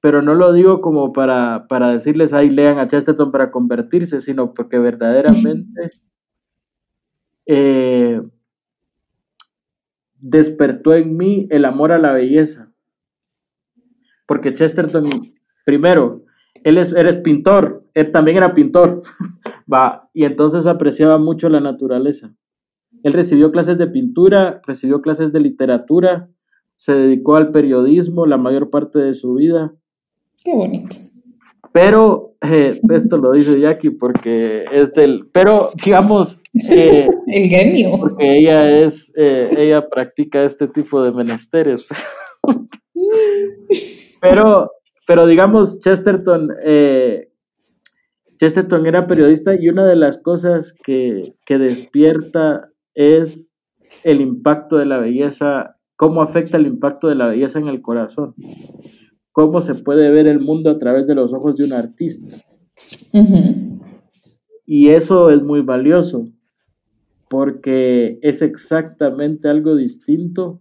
pero 0.00 0.22
no 0.22 0.36
lo 0.36 0.52
digo 0.52 0.80
como 0.80 1.12
para, 1.12 1.66
para 1.68 1.90
decirles, 1.90 2.32
ahí 2.32 2.48
lean 2.48 2.78
a 2.78 2.86
Chesterton 2.86 3.32
para 3.32 3.50
convertirse, 3.50 4.20
sino 4.20 4.54
porque 4.54 4.78
verdaderamente 4.78 5.90
eh, 7.46 8.22
despertó 10.20 10.94
en 10.94 11.16
mí 11.16 11.48
el 11.50 11.64
amor 11.64 11.90
a 11.90 11.98
la 11.98 12.12
belleza. 12.12 12.72
Porque 14.28 14.54
Chesterton, 14.54 15.10
primero, 15.64 16.22
él 16.62 16.78
es, 16.78 16.92
eres 16.92 17.16
pintor, 17.16 17.84
él 17.94 18.12
también 18.12 18.36
era 18.36 18.54
pintor, 18.54 19.02
va, 19.72 20.08
y 20.14 20.24
entonces 20.24 20.66
apreciaba 20.66 21.18
mucho 21.18 21.48
la 21.48 21.60
naturaleza. 21.60 22.34
Él 23.02 23.12
recibió 23.12 23.50
clases 23.50 23.78
de 23.78 23.86
pintura, 23.88 24.60
recibió 24.66 25.02
clases 25.02 25.32
de 25.32 25.40
literatura, 25.40 26.28
se 26.76 26.92
dedicó 26.92 27.36
al 27.36 27.50
periodismo 27.52 28.26
la 28.26 28.36
mayor 28.36 28.70
parte 28.70 28.98
de 28.98 29.14
su 29.14 29.34
vida 29.34 29.74
Qué 30.44 30.52
bonito. 30.54 30.96
Pero 31.72 32.34
eh, 32.42 32.78
esto 32.90 33.16
lo 33.16 33.32
dice 33.32 33.58
Jackie 33.58 33.90
porque 33.90 34.64
es 34.70 34.92
del, 34.92 35.28
pero 35.32 35.70
digamos, 35.84 36.40
eh, 36.70 37.08
el 37.28 37.48
gremio. 37.48 37.98
Porque 37.98 38.38
ella 38.38 38.84
es, 38.84 39.12
eh, 39.16 39.50
ella 39.56 39.88
practica 39.88 40.44
este 40.44 40.68
tipo 40.68 41.02
de 41.02 41.12
menesteres. 41.12 41.86
pero, 44.20 44.70
pero 45.06 45.26
digamos, 45.26 45.80
Chesterton, 45.80 46.50
Chesterton 48.42 48.86
era 48.86 49.06
periodista 49.06 49.54
y 49.54 49.68
una 49.68 49.86
de 49.86 49.94
las 49.94 50.18
cosas 50.18 50.74
que, 50.84 51.36
que 51.46 51.58
despierta 51.58 52.70
es 52.94 53.54
el 54.02 54.20
impacto 54.20 54.76
de 54.76 54.86
la 54.86 54.98
belleza, 54.98 55.76
cómo 55.94 56.22
afecta 56.22 56.56
el 56.56 56.66
impacto 56.66 57.06
de 57.08 57.14
la 57.14 57.28
belleza 57.28 57.60
en 57.60 57.68
el 57.68 57.80
corazón 57.80 58.34
cómo 59.32 59.62
se 59.62 59.74
puede 59.74 60.10
ver 60.10 60.26
el 60.26 60.40
mundo 60.40 60.70
a 60.70 60.78
través 60.78 61.06
de 61.06 61.14
los 61.14 61.32
ojos 61.32 61.56
de 61.56 61.64
un 61.64 61.72
artista. 61.72 62.36
Y 64.66 64.90
eso 64.90 65.30
es 65.30 65.42
muy 65.42 65.62
valioso, 65.62 66.26
porque 67.28 68.18
es 68.22 68.42
exactamente 68.42 69.48
algo 69.48 69.74
distinto 69.74 70.60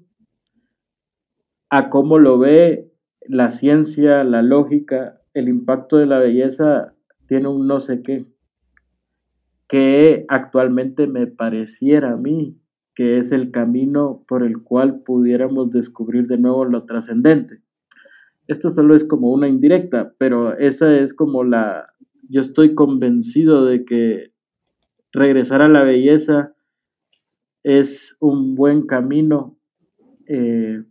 a 1.70 1.90
cómo 1.90 2.18
lo 2.18 2.40
ve 2.40 2.92
la 3.28 3.50
ciencia, 3.50 4.24
la 4.24 4.42
lógica, 4.42 5.22
el 5.34 5.48
impacto 5.48 5.98
de 5.98 6.06
la 6.06 6.20
belleza 6.20 6.94
tiene 7.32 7.48
un 7.48 7.66
no 7.66 7.80
sé 7.80 8.02
qué, 8.02 8.26
que 9.70 10.26
actualmente 10.28 11.08
me 11.08 11.28
pareciera 11.28 12.12
a 12.12 12.18
mí 12.18 12.58
que 12.94 13.20
es 13.20 13.32
el 13.32 13.52
camino 13.52 14.26
por 14.28 14.44
el 14.44 14.62
cual 14.62 15.04
pudiéramos 15.04 15.72
descubrir 15.72 16.28
de 16.28 16.38
nuevo 16.38 16.66
lo 16.66 16.84
trascendente. 16.84 17.62
Esto 18.48 18.70
solo 18.70 18.98
es 18.98 19.06
como 19.06 19.32
una 19.32 19.48
indirecta, 19.48 20.14
pero 20.18 20.58
esa 20.58 20.94
es 20.98 21.14
como 21.14 21.46
la, 21.46 21.94
yo 22.28 22.42
estoy 22.42 22.76
convencido 22.76 23.64
de 23.64 23.86
que 23.86 24.34
regresar 25.14 25.62
a 25.62 25.70
la 25.70 25.84
belleza 25.84 26.54
es 27.64 28.18
un 28.20 28.56
buen 28.56 28.86
camino 28.86 29.58
eh, 30.28 30.84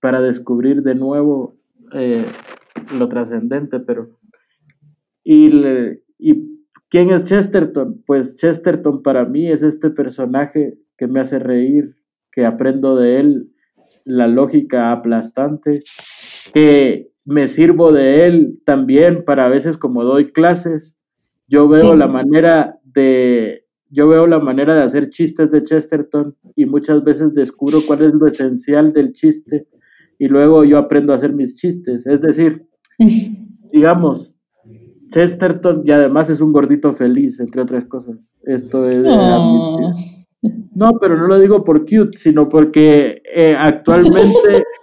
para 0.00 0.20
descubrir 0.20 0.82
de 0.82 0.94
nuevo 0.94 1.56
eh, 1.94 2.22
lo 2.98 3.08
trascendente, 3.08 3.80
pero... 3.80 4.10
Y, 5.28 5.50
¿Y 6.18 6.62
quién 6.88 7.10
es 7.10 7.24
Chesterton? 7.24 8.00
Pues 8.06 8.36
Chesterton 8.36 9.02
para 9.02 9.24
mí 9.24 9.50
es 9.50 9.64
este 9.64 9.90
personaje 9.90 10.78
que 10.96 11.08
me 11.08 11.18
hace 11.18 11.40
reír, 11.40 11.96
que 12.30 12.46
aprendo 12.46 12.94
de 12.94 13.18
él 13.18 13.50
la 14.04 14.28
lógica 14.28 14.92
aplastante, 14.92 15.82
que 16.54 17.08
me 17.24 17.48
sirvo 17.48 17.90
de 17.90 18.26
él 18.26 18.60
también 18.64 19.24
para 19.24 19.46
a 19.46 19.48
veces 19.48 19.76
como 19.76 20.04
doy 20.04 20.30
clases, 20.30 20.96
yo 21.48 21.66
veo 21.66 21.96
la 21.96 22.06
manera 22.06 22.78
de 22.84 23.64
yo 23.90 24.08
veo 24.08 24.28
la 24.28 24.38
manera 24.38 24.74
de 24.74 24.82
hacer 24.82 25.10
chistes 25.10 25.50
de 25.50 25.64
Chesterton 25.64 26.36
y 26.54 26.66
muchas 26.66 27.02
veces 27.02 27.34
descubro 27.34 27.78
cuál 27.84 28.02
es 28.02 28.14
lo 28.14 28.28
esencial 28.28 28.92
del 28.92 29.12
chiste 29.12 29.66
y 30.18 30.28
luego 30.28 30.64
yo 30.64 30.78
aprendo 30.78 31.12
a 31.12 31.16
hacer 31.16 31.32
mis 31.32 31.56
chistes, 31.56 32.06
es 32.06 32.20
decir, 32.20 32.66
digamos, 33.72 34.35
Chesterton 35.10 35.82
y 35.84 35.90
además 35.90 36.30
es 36.30 36.40
un 36.40 36.52
gordito 36.52 36.94
feliz, 36.94 37.40
entre 37.40 37.62
otras 37.62 37.84
cosas. 37.86 38.16
Esto 38.44 38.88
es 38.88 38.96
No, 40.74 40.92
pero 41.00 41.16
no 41.16 41.26
lo 41.26 41.38
digo 41.38 41.64
por 41.64 41.80
cute, 41.80 42.18
sino 42.18 42.48
porque 42.48 43.22
eh, 43.34 43.56
actualmente 43.58 44.62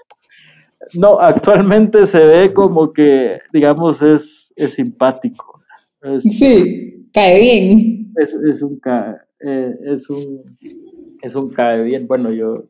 no, 0.95 1.19
actualmente 1.19 2.05
se 2.07 2.19
ve 2.19 2.53
como 2.53 2.93
que, 2.93 3.39
digamos, 3.51 4.01
es, 4.01 4.51
es 4.55 4.73
simpático. 4.73 5.61
sí, 6.19 7.07
cae 7.13 7.39
bien. 7.39 8.11
Es, 8.17 8.33
es, 8.33 8.61
un, 8.61 8.79
eh, 9.39 9.75
es, 9.85 10.09
un, 10.09 10.57
es 11.21 11.35
un 11.35 11.49
cae 11.49 11.83
bien. 11.83 12.07
Bueno, 12.07 12.31
yo. 12.31 12.65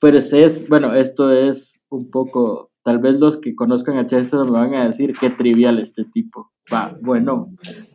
Pero 0.00 0.18
es, 0.18 0.68
bueno, 0.68 0.94
esto 0.94 1.32
es 1.32 1.80
un 1.88 2.10
poco. 2.10 2.70
Tal 2.84 2.98
vez 2.98 3.18
los 3.18 3.38
que 3.38 3.54
conozcan 3.54 3.98
a 3.98 4.06
Chester 4.06 4.40
me 4.44 4.52
van 4.52 4.74
a 4.74 4.86
decir 4.86 5.14
qué 5.18 5.30
trivial 5.30 5.78
este 5.78 6.04
tipo. 6.04 6.52
Va, 6.72 6.96
bueno, 7.00 7.48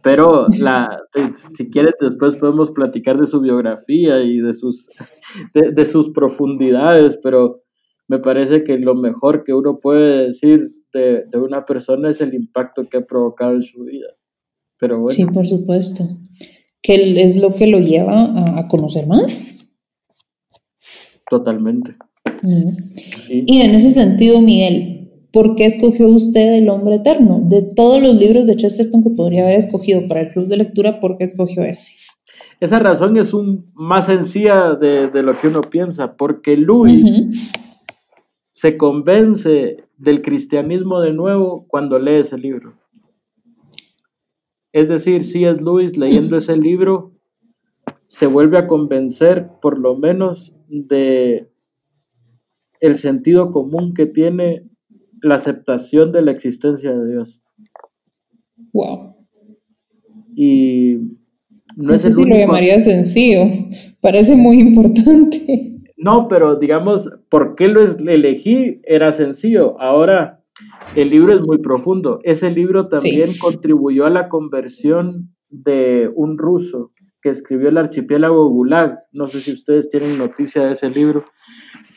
pero 0.03 0.47
la, 0.49 0.99
si 1.55 1.69
quieres 1.69 1.93
después 2.01 2.37
podemos 2.37 2.71
platicar 2.71 3.19
de 3.19 3.27
su 3.27 3.39
biografía 3.39 4.21
y 4.21 4.39
de 4.39 4.53
sus, 4.53 4.89
de 5.53 5.85
sus 5.85 6.09
profundidades, 6.09 7.17
pero 7.23 7.61
me 8.09 8.17
parece 8.17 8.63
que 8.63 8.77
lo 8.79 8.95
mejor 8.95 9.43
que 9.43 9.53
uno 9.53 9.79
puede 9.79 10.27
decir 10.27 10.71
de, 10.91 11.25
una 11.33 11.65
persona 11.65 12.09
es 12.09 12.19
el 12.21 12.33
impacto 12.33 12.89
que 12.89 12.97
ha 12.97 13.05
provocado 13.05 13.53
en 13.53 13.63
su 13.63 13.83
vida. 13.83 14.07
Pero 14.79 14.99
bueno. 14.99 15.15
Sí, 15.15 15.25
por 15.25 15.45
supuesto. 15.45 16.03
¿Qué 16.81 17.21
es 17.21 17.39
lo 17.39 17.53
que 17.53 17.67
lo 17.67 17.79
lleva 17.79 18.33
a, 18.57 18.67
conocer 18.67 19.05
más? 19.05 19.71
Totalmente. 21.29 21.95
Y 23.29 23.61
en 23.61 23.75
ese 23.75 23.91
sentido, 23.91 24.41
Miguel, 24.41 25.11
¿por 25.31 25.55
qué 25.55 25.65
escogió 25.65 26.07
usted 26.07 26.55
El 26.55 26.69
Hombre 26.69 26.95
Eterno? 26.95 27.41
De 27.43 27.61
todos 27.75 28.01
los 28.01 28.15
libros 28.15 28.45
de 28.45 28.55
Chesterton 28.55 29.03
que 29.03 29.09
podría 29.11 29.43
haber 29.43 29.55
escogido 29.55 30.07
para 30.07 30.21
el 30.21 30.29
club 30.29 30.47
de 30.47 30.57
lectura, 30.57 30.99
¿por 30.99 31.17
qué 31.17 31.25
escogió 31.25 31.63
ese? 31.63 31.93
Esa 32.59 32.79
razón 32.79 33.15
es 33.17 33.33
un, 33.33 33.71
más 33.73 34.07
sencilla 34.07 34.75
de, 34.75 35.09
lo 35.23 35.39
que 35.39 35.47
uno 35.47 35.61
piensa, 35.61 36.17
porque 36.17 36.57
Luis 36.57 37.53
se 38.51 38.75
convence 38.75 39.85
del 39.97 40.21
cristianismo 40.21 40.99
de 40.99 41.13
nuevo 41.13 41.65
cuando 41.67 41.99
lee 41.99 42.19
ese 42.19 42.37
libro. 42.37 42.73
Es 44.73 44.89
decir, 44.89 45.23
si 45.23 45.45
es 45.45 45.61
Luis 45.61 45.97
leyendo 45.97 46.37
ese 46.37 46.57
libro, 46.57 47.13
se 48.07 48.27
vuelve 48.27 48.57
a 48.57 48.67
convencer 48.67 49.49
por 49.61 49.79
lo 49.79 49.95
menos 49.95 50.53
de 50.67 51.48
el 52.79 52.97
sentido 52.97 53.51
común 53.51 53.93
que 53.93 54.05
tiene 54.05 54.63
la 55.21 55.35
aceptación 55.35 56.11
de 56.11 56.21
la 56.21 56.31
existencia 56.31 56.91
de 56.91 57.11
Dios. 57.11 57.41
Wow. 58.73 59.15
Y 60.35 60.97
no, 61.75 61.97
sé 61.99 62.11
si 62.11 62.25
lo 62.25 62.35
llamaría 62.35 62.79
sencillo, 62.79 63.41
parece 64.01 64.35
muy 64.35 64.59
importante. 64.59 65.75
No, 65.97 66.27
pero 66.29 66.55
digamos, 66.55 67.09
¿por 67.29 67.55
qué 67.55 67.67
lo 67.67 67.81
elegí? 67.83 68.79
Era 68.83 69.11
sencillo. 69.11 69.79
Ahora, 69.81 70.41
el 70.95 71.09
libro 71.09 71.35
es 71.35 71.41
muy 71.41 71.57
profundo. 71.57 72.21
Ese 72.23 72.49
libro 72.49 72.87
también 72.87 73.31
contribuyó 73.39 74.05
a 74.05 74.09
la 74.09 74.29
conversión 74.29 75.35
de 75.49 76.09
un 76.15 76.37
ruso 76.37 76.91
que 77.21 77.29
escribió 77.29 77.69
el 77.69 77.77
archipiélago 77.77 78.49
Gulag. 78.49 78.99
No 79.11 79.27
sé 79.27 79.39
si 79.39 79.51
ustedes 79.51 79.89
tienen 79.89 80.17
noticia 80.17 80.63
de 80.63 80.71
ese 80.73 80.89
libro, 80.89 81.25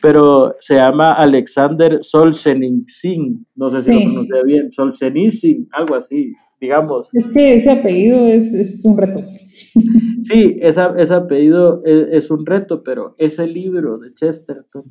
pero 0.03 0.55
se 0.59 0.75
llama 0.75 1.13
Alexander 1.13 1.99
Solzhenitsyn. 2.03 3.47
No 3.55 3.69
sé 3.69 3.81
si 3.81 3.93
lo 3.93 4.11
pronuncié 4.11 4.43
bien. 4.45 4.71
Solzhenitsyn, 4.71 5.69
algo 5.71 5.95
así, 5.95 6.33
digamos. 6.61 7.07
Es 7.13 7.27
que 7.29 7.55
ese 7.55 7.71
apellido 7.71 8.27
es, 8.27 8.83
un 8.85 8.97
reto. 8.97 9.23
Sí, 10.25 10.57
ese 10.61 11.13
apellido 11.13 11.81
es, 11.83 12.31
un 12.31 12.45
reto, 12.45 12.81
pero 12.81 13.13
ese 13.17 13.45
libro 13.45 13.97
de 13.97 14.13
Chesterton 14.13 14.85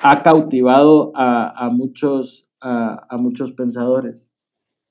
ha 0.00 0.22
cautivado 0.22 1.12
a, 1.14 1.68
muchos, 1.70 2.46
a 2.60 3.16
muchos 3.18 3.52
pensadores 3.52 4.26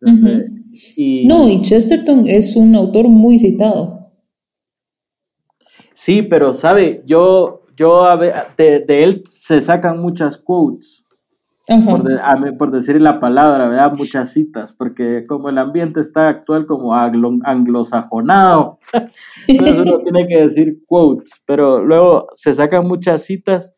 no, 0.01 1.49
y 1.49 1.61
Chesterton 1.61 2.25
es 2.27 2.55
un 2.55 2.75
autor 2.75 3.07
muy 3.07 3.39
citado. 3.39 4.11
Sí, 5.95 6.21
pero 6.21 6.53
sabe, 6.53 7.01
yo, 7.05 7.64
yo 7.75 8.17
de, 8.17 8.85
él 8.87 9.23
se 9.27 9.61
sacan 9.61 10.01
muchas 10.01 10.37
quotes. 10.37 11.03
Por, 12.59 12.71
decir 12.71 13.01
la 13.01 13.19
palabra, 13.19 13.67
¿verdad? 13.67 13.93
Muchas 13.97 14.31
citas, 14.33 14.71
porque 14.71 15.25
como 15.27 15.49
el 15.49 15.57
ambiente 15.57 15.99
está 15.99 16.29
actual 16.29 16.67
como 16.67 16.93
anglosajonado, 16.93 18.77
entonces 19.47 19.79
uno 19.87 19.97
tiene 20.03 20.27
que 20.27 20.41
decir 20.43 20.77
quotes, 20.85 21.31
pero 21.47 21.83
luego 21.83 22.27
se 22.35 22.53
sacan 22.53 22.87
muchas 22.87 23.23
citas, 23.23 23.73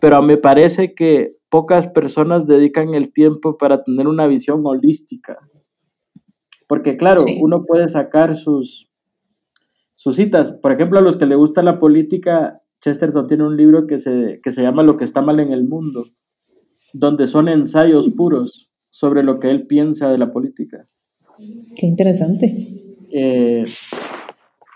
pero 0.00 0.22
me 0.22 0.36
parece 0.36 0.94
que 0.94 1.32
pocas 1.48 1.88
personas 1.88 2.46
dedican 2.46 2.94
el 2.94 3.12
tiempo 3.12 3.58
para 3.58 3.82
tener 3.82 4.06
una 4.06 4.28
visión 4.28 4.60
holística 4.64 5.36
porque 6.66 6.96
claro, 6.96 7.22
uno 7.40 7.64
puede 7.64 7.88
sacar 7.88 8.36
sus, 8.36 8.90
sus 9.94 10.16
citas. 10.16 10.52
Por 10.52 10.72
ejemplo, 10.72 10.98
a 10.98 11.02
los 11.02 11.16
que 11.16 11.26
le 11.26 11.36
gusta 11.36 11.62
la 11.62 11.78
política, 11.78 12.60
Chesterton 12.86 13.26
tiene 13.26 13.44
un 13.44 13.56
libro 13.56 13.88
que 13.88 13.98
se, 13.98 14.40
que 14.44 14.52
se 14.52 14.62
llama 14.62 14.84
Lo 14.84 14.96
que 14.96 15.04
está 15.04 15.20
mal 15.20 15.40
en 15.40 15.52
el 15.52 15.64
mundo, 15.64 16.04
donde 16.92 17.26
son 17.26 17.48
ensayos 17.48 18.08
puros 18.10 18.70
sobre 18.90 19.24
lo 19.24 19.40
que 19.40 19.50
él 19.50 19.66
piensa 19.66 20.08
de 20.08 20.18
la 20.18 20.30
política. 20.30 20.86
Qué 21.76 21.86
interesante. 21.86 22.54
Eh, 23.10 23.64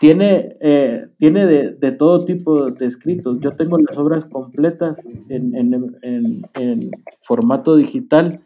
tiene 0.01 0.57
eh, 0.61 1.07
tiene 1.19 1.47
de, 1.47 1.77
de, 1.77 1.93
todo 1.93 2.25
tipo 2.25 2.73
de 2.73 2.87
escritos. 2.87 3.39
Yo 3.41 3.53
tengo 3.53 3.79
las 3.79 3.97
obras 3.97 4.25
completas 4.25 4.99
en, 5.29 5.55
en, 5.55 5.97
en, 6.03 6.43
en 6.59 6.91
formato 7.23 7.77
digital 7.77 8.41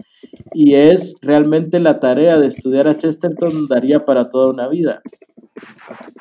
y 0.52 0.74
es 0.74 1.14
realmente 1.22 1.80
la 1.80 2.00
tarea 2.00 2.38
de 2.38 2.48
estudiar 2.48 2.86
a 2.86 2.98
Chesterton 2.98 3.66
daría 3.66 4.04
para 4.04 4.28
toda 4.28 4.50
una 4.50 4.68
vida. 4.68 5.00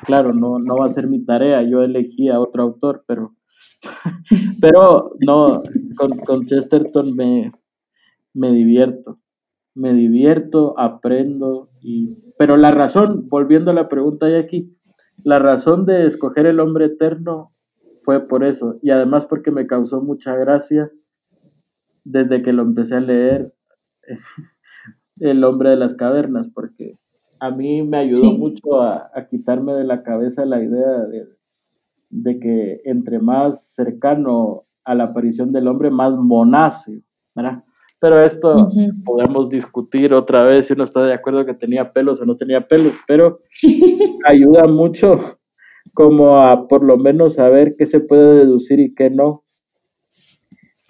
Claro, 0.04 0.32
no, 0.32 0.58
no 0.58 0.76
va 0.76 0.86
a 0.86 0.90
ser 0.90 1.06
mi 1.08 1.24
tarea, 1.24 1.62
yo 1.62 1.82
elegí 1.82 2.28
a 2.28 2.40
otro 2.40 2.62
autor, 2.62 3.04
pero, 3.06 3.34
pero 4.60 5.12
no, 5.20 5.62
con, 5.96 6.42
Chesterton 6.44 7.16
me, 7.16 7.52
me 8.32 8.52
divierto, 8.52 9.18
me 9.74 9.92
divierto, 9.92 10.78
aprendo, 10.78 11.70
y, 11.80 12.16
pero 12.38 12.56
la 12.56 12.70
razón, 12.70 13.28
volviendo 13.28 13.70
a 13.70 13.74
la 13.74 13.88
pregunta 13.88 14.26
de 14.26 14.38
aquí, 14.38 14.76
la 15.22 15.38
razón 15.38 15.86
de 15.86 16.06
escoger 16.06 16.46
el 16.46 16.60
hombre 16.60 16.86
eterno 16.86 17.52
fue 18.04 18.28
por 18.28 18.44
eso, 18.44 18.78
y 18.82 18.90
además 18.90 19.26
porque 19.26 19.50
me 19.50 19.66
causó 19.66 20.00
mucha 20.00 20.36
gracia 20.36 20.90
desde 22.04 22.42
que 22.42 22.52
lo 22.52 22.62
empecé 22.62 22.96
a 22.96 23.00
leer 23.00 23.52
el 25.18 25.42
hombre 25.44 25.70
de 25.70 25.76
las 25.76 25.94
cavernas, 25.94 26.48
porque 26.54 26.98
a 27.44 27.50
mí 27.50 27.82
me 27.82 27.98
ayudó 27.98 28.38
mucho 28.38 28.80
a, 28.80 29.10
quitarme 29.28 29.74
de 29.74 29.84
la 29.84 30.02
cabeza 30.02 30.46
la 30.46 30.62
idea 30.62 31.04
de, 32.10 32.40
que 32.40 32.80
entre 32.86 33.18
más 33.18 33.74
cercano 33.74 34.64
a 34.82 34.94
la 34.94 35.04
aparición 35.04 35.52
del 35.52 35.68
hombre, 35.68 35.90
más 35.90 36.14
monace, 36.14 37.02
Pero 38.00 38.24
esto 38.24 38.70
podemos 39.04 39.50
discutir 39.50 40.14
otra 40.14 40.42
vez 40.42 40.66
si 40.66 40.72
uno 40.72 40.84
está 40.84 41.02
de 41.02 41.12
acuerdo 41.12 41.44
que 41.44 41.52
tenía 41.52 41.92
pelos 41.92 42.18
o 42.18 42.24
no 42.24 42.36
tenía 42.38 42.66
pelos, 42.66 42.94
pero 43.06 43.40
ayuda 44.24 44.66
mucho 44.66 45.38
como 45.92 46.38
a 46.38 46.66
por 46.66 46.82
lo 46.82 46.96
menos 46.96 47.34
saber 47.34 47.76
qué 47.76 47.84
se 47.84 48.00
puede 48.00 48.38
deducir 48.38 48.80
y 48.80 48.94
qué 48.94 49.10
no 49.10 49.44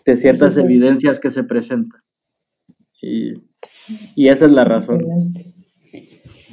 de 0.07 0.17
ciertas 0.17 0.57
evidencias 0.57 1.19
que 1.19 1.31
se 1.31 1.43
presentan. 1.43 2.01
Y, 3.03 3.35
esa 4.17 4.47
es 4.47 4.53
la 4.53 4.65
razón. 4.65 5.03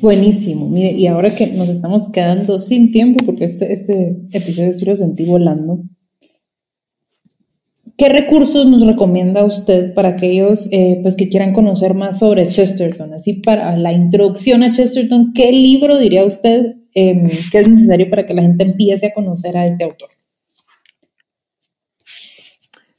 Buenísimo. 0.01 0.67
Mire, 0.67 0.91
y 0.93 1.05
ahora 1.05 1.33
que 1.35 1.47
nos 1.47 1.69
estamos 1.69 2.11
quedando 2.11 2.57
sin 2.57 2.91
tiempo, 2.91 3.23
porque 3.23 3.45
este, 3.45 3.71
este 3.71 4.17
episodio 4.33 4.73
sí 4.73 4.85
lo 4.85 4.95
sentí 4.95 5.25
volando, 5.25 5.83
¿qué 7.97 8.09
recursos 8.09 8.65
nos 8.65 8.85
recomienda 8.85 9.45
usted 9.45 9.93
para 9.93 10.09
aquellos 10.09 10.67
eh, 10.71 10.99
pues, 11.03 11.15
que 11.15 11.29
quieran 11.29 11.53
conocer 11.53 11.93
más 11.93 12.17
sobre 12.17 12.47
Chesterton? 12.47 13.13
Así 13.13 13.33
para 13.33 13.77
la 13.77 13.93
introducción 13.93 14.63
a 14.63 14.71
Chesterton, 14.71 15.33
¿qué 15.35 15.51
libro 15.51 15.99
diría 15.99 16.25
usted 16.25 16.77
em, 16.95 17.29
que 17.51 17.59
es 17.59 17.69
necesario 17.69 18.09
para 18.09 18.25
que 18.25 18.33
la 18.33 18.41
gente 18.41 18.63
empiece 18.63 19.05
a 19.05 19.13
conocer 19.13 19.55
a 19.55 19.67
este 19.67 19.83
autor? 19.83 20.09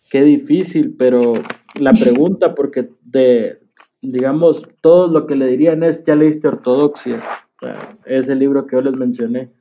Qué 0.08 0.22
difícil, 0.22 0.94
pero 0.96 1.32
la 1.80 1.92
pregunta, 1.92 2.54
porque 2.54 2.90
de, 3.02 3.61
digamos, 4.02 4.62
todo 4.80 5.06
lo 5.06 5.26
que 5.26 5.36
le 5.36 5.46
dirían 5.46 5.82
es, 5.84 6.04
ya 6.04 6.16
leíste 6.16 6.48
Ortodoxia, 6.48 7.22
es 8.04 8.28
el 8.28 8.40
libro 8.40 8.66
que 8.66 8.76
yo 8.76 8.82
les 8.82 8.94
mencioné. 8.94 9.52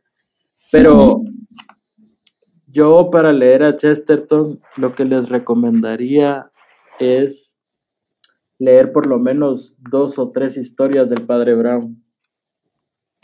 Pero 0.71 1.21
yo 2.67 3.09
para 3.11 3.31
leer 3.31 3.63
a 3.63 3.77
Chesterton, 3.77 4.59
lo 4.77 4.95
que 4.95 5.05
les 5.05 5.29
recomendaría 5.29 6.49
es 6.99 7.55
leer 8.57 8.91
por 8.91 9.07
lo 9.07 9.19
menos 9.19 9.75
dos 9.77 10.17
o 10.19 10.31
tres 10.31 10.57
historias 10.57 11.09
del 11.09 11.25
padre 11.25 11.55
Brown. 11.55 12.03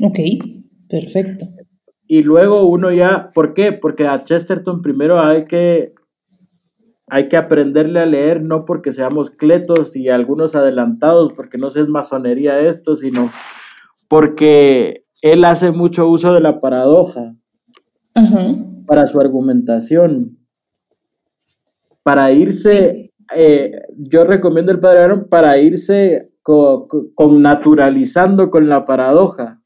Ok, 0.03 0.19
perfecto. 0.89 1.45
Y 2.07 2.21
luego 2.21 2.67
uno 2.67 2.91
ya, 2.91 3.31
¿por 3.33 3.53
qué? 3.53 3.71
Porque 3.73 4.07
a 4.07 4.23
Chesterton 4.23 4.81
primero 4.81 5.19
hay 5.19 5.45
que 5.45 5.93
hay 7.09 7.29
que 7.29 7.37
aprenderle 7.37 8.01
a 8.01 8.05
leer 8.05 8.41
no 8.41 8.65
porque 8.65 8.91
seamos 8.91 9.29
cletos 9.29 9.95
y 9.95 10.09
algunos 10.09 10.55
adelantados, 10.55 11.33
porque 11.33 11.57
no 11.57 11.69
es 11.69 11.87
masonería 11.87 12.59
esto, 12.59 12.97
sino 12.97 13.31
porque 14.09 15.05
él 15.21 15.45
hace 15.45 15.71
mucho 15.71 16.07
uso 16.07 16.33
de 16.33 16.41
la 16.41 16.59
paradoja 16.59 17.33
para 18.85 19.07
su 19.07 19.19
argumentación. 19.21 20.37
Para 22.03 22.31
irse, 22.31 23.13
eh, 23.35 23.71
yo 23.97 24.25
recomiendo 24.25 24.71
el 24.71 24.79
padre 24.79 24.99
Aaron 24.99 25.27
para 25.29 25.57
irse 25.57 26.29
con 26.41 27.41
naturalizando 27.41 28.49
con 28.49 28.67
la 28.69 28.85
paradoja. 28.85 29.61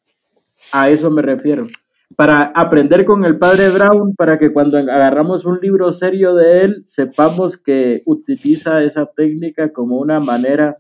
A 0.74 0.90
eso 0.90 1.10
me 1.10 1.22
refiero 1.22 1.66
para 2.16 2.52
aprender 2.56 3.06
con 3.06 3.26
el 3.26 3.38
padre 3.38 3.70
Brown, 3.70 4.16
para 4.16 4.38
que 4.38 4.52
cuando 4.52 4.78
agarramos 4.78 5.46
un 5.46 5.60
libro 5.62 5.92
serio 5.92 6.36
de 6.36 6.62
él, 6.62 6.82
sepamos 6.84 7.58
que 7.58 8.02
utiliza 8.06 8.84
esa 8.84 9.06
técnica 9.06 9.72
como 9.72 9.98
una 9.98 10.20
manera 10.20 10.78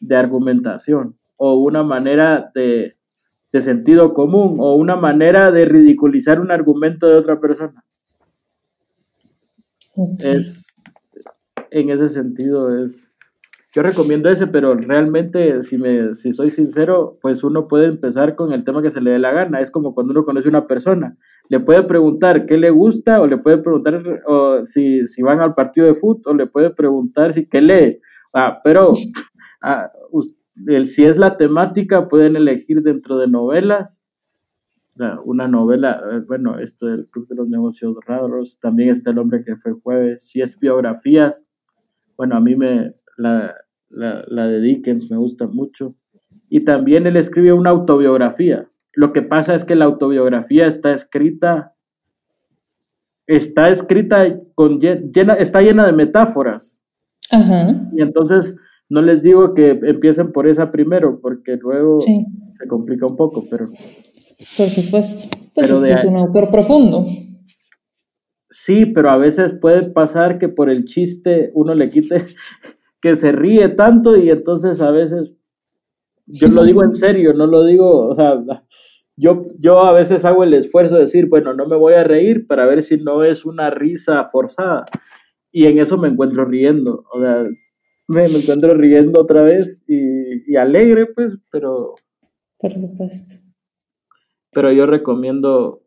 de 0.00 0.16
argumentación 0.16 1.16
o 1.36 1.54
una 1.54 1.82
manera 1.82 2.50
de, 2.54 2.96
sentido 3.52 4.14
común 4.14 4.56
o 4.60 4.74
una 4.76 4.96
manera 4.96 5.50
de 5.50 5.64
ridiculizar 5.64 6.40
un 6.40 6.50
argumento 6.50 7.08
de 7.08 7.16
otra 7.16 7.40
persona. 7.40 7.84
Es, 10.18 10.66
en 11.70 11.90
ese 11.90 12.08
sentido 12.08 12.84
es 12.84 13.09
yo 13.72 13.82
recomiendo 13.82 14.28
ese, 14.28 14.48
pero 14.48 14.74
realmente, 14.74 15.62
si, 15.62 15.78
me, 15.78 16.14
si 16.16 16.32
soy 16.32 16.50
sincero, 16.50 17.18
pues 17.22 17.44
uno 17.44 17.68
puede 17.68 17.86
empezar 17.86 18.34
con 18.34 18.52
el 18.52 18.64
tema 18.64 18.82
que 18.82 18.90
se 18.90 19.00
le 19.00 19.12
dé 19.12 19.20
la 19.20 19.30
gana. 19.30 19.60
Es 19.60 19.70
como 19.70 19.94
cuando 19.94 20.10
uno 20.10 20.24
conoce 20.24 20.48
a 20.48 20.50
una 20.50 20.66
persona. 20.66 21.16
Le 21.48 21.60
puede 21.60 21.84
preguntar 21.84 22.46
qué 22.46 22.56
le 22.56 22.70
gusta, 22.70 23.20
o 23.20 23.28
le 23.28 23.38
puede 23.38 23.58
preguntar 23.58 24.02
si, 24.64 25.06
si 25.06 25.22
van 25.22 25.40
al 25.40 25.54
partido 25.54 25.86
de 25.86 25.94
fútbol, 25.94 26.34
o 26.34 26.34
le 26.34 26.46
puede 26.48 26.70
preguntar 26.70 27.32
si 27.32 27.46
qué 27.48 27.60
lee. 27.60 28.00
Ah, 28.34 28.60
pero 28.64 28.90
ah, 29.62 29.92
el, 30.66 30.88
si 30.88 31.04
es 31.04 31.16
la 31.16 31.36
temática, 31.36 32.08
pueden 32.08 32.34
elegir 32.34 32.82
dentro 32.82 33.18
de 33.18 33.28
novelas. 33.28 34.02
Una 35.24 35.46
novela, 35.46 36.02
eh, 36.12 36.20
bueno, 36.26 36.58
esto 36.58 36.86
del 36.86 37.06
Club 37.08 37.28
de 37.28 37.36
los 37.36 37.48
Negocios 37.48 37.96
Raros, 38.04 38.58
también 38.60 38.90
está 38.90 39.10
El 39.10 39.18
hombre 39.18 39.44
que 39.44 39.56
fue 39.56 39.72
jueves. 39.72 40.28
Si 40.28 40.42
es 40.42 40.58
biografías, 40.58 41.42
bueno, 42.18 42.36
a 42.36 42.40
mí 42.40 42.54
me, 42.54 42.92
la, 43.20 43.54
la, 43.90 44.46
de 44.46 44.60
Dickens 44.60 45.10
me 45.10 45.16
gusta 45.16 45.46
mucho. 45.46 45.94
Y 46.48 46.64
también 46.64 47.06
él 47.06 47.16
escribe 47.16 47.52
una 47.52 47.70
autobiografía. 47.70 48.66
Lo 48.92 49.12
que 49.12 49.22
pasa 49.22 49.54
es 49.54 49.64
que 49.64 49.76
la 49.76 49.84
autobiografía 49.84 50.66
está 50.66 50.92
escrita, 50.92 51.74
está 53.26 53.68
escrita 53.68 54.40
con 54.54 54.80
llena, 54.80 55.34
está 55.34 55.60
llena 55.60 55.86
de 55.86 55.92
metáforas. 55.92 56.76
Y 57.92 58.02
entonces 58.02 58.56
no 58.88 59.02
les 59.02 59.22
digo 59.22 59.54
que 59.54 59.70
empiecen 59.70 60.32
por 60.32 60.48
esa 60.48 60.72
primero, 60.72 61.20
porque 61.20 61.56
luego 61.56 62.00
se 62.00 62.66
complica 62.66 63.06
un 63.06 63.16
poco, 63.16 63.44
pero 63.48 63.70
Por 64.56 64.66
supuesto. 64.66 65.36
Pues 65.54 65.70
es 65.70 66.04
un 66.04 66.16
autor 66.16 66.50
profundo. 66.50 67.06
Sí, 68.50 68.86
pero 68.86 69.10
a 69.10 69.16
veces 69.16 69.52
puede 69.52 69.82
pasar 69.90 70.38
que 70.38 70.48
por 70.48 70.68
el 70.68 70.84
chiste 70.84 71.50
uno 71.54 71.74
le 71.74 71.88
quite 71.90 72.24
que 73.00 73.16
se 73.16 73.32
ríe 73.32 73.68
tanto 73.70 74.16
y 74.16 74.30
entonces 74.30 74.80
a 74.80 74.90
veces, 74.90 75.32
yo 76.26 76.48
lo 76.48 76.64
digo 76.64 76.84
en 76.84 76.94
serio, 76.94 77.32
no 77.32 77.46
lo 77.46 77.64
digo, 77.64 78.08
o 78.08 78.14
sea, 78.14 78.42
yo, 79.16 79.46
yo 79.58 79.80
a 79.80 79.92
veces 79.92 80.24
hago 80.24 80.44
el 80.44 80.54
esfuerzo 80.54 80.94
de 80.94 81.02
decir, 81.02 81.28
bueno, 81.28 81.54
no 81.54 81.66
me 81.66 81.76
voy 81.76 81.94
a 81.94 82.04
reír 82.04 82.46
para 82.46 82.66
ver 82.66 82.82
si 82.82 82.96
no 82.96 83.24
es 83.24 83.44
una 83.44 83.70
risa 83.70 84.28
forzada. 84.30 84.84
Y 85.52 85.66
en 85.66 85.78
eso 85.78 85.96
me 85.96 86.08
encuentro 86.08 86.44
riendo, 86.44 87.04
o 87.12 87.20
sea, 87.20 87.44
me, 88.08 88.24
encuentro 88.24 88.74
riendo 88.74 89.20
otra 89.20 89.42
vez 89.42 89.82
y, 89.86 90.52
y 90.52 90.56
alegre, 90.56 91.06
pues, 91.06 91.36
pero... 91.50 91.94
Por 92.58 92.72
supuesto. 92.72 93.44
Pero 94.52 94.72
yo 94.72 94.86
recomiendo 94.86 95.82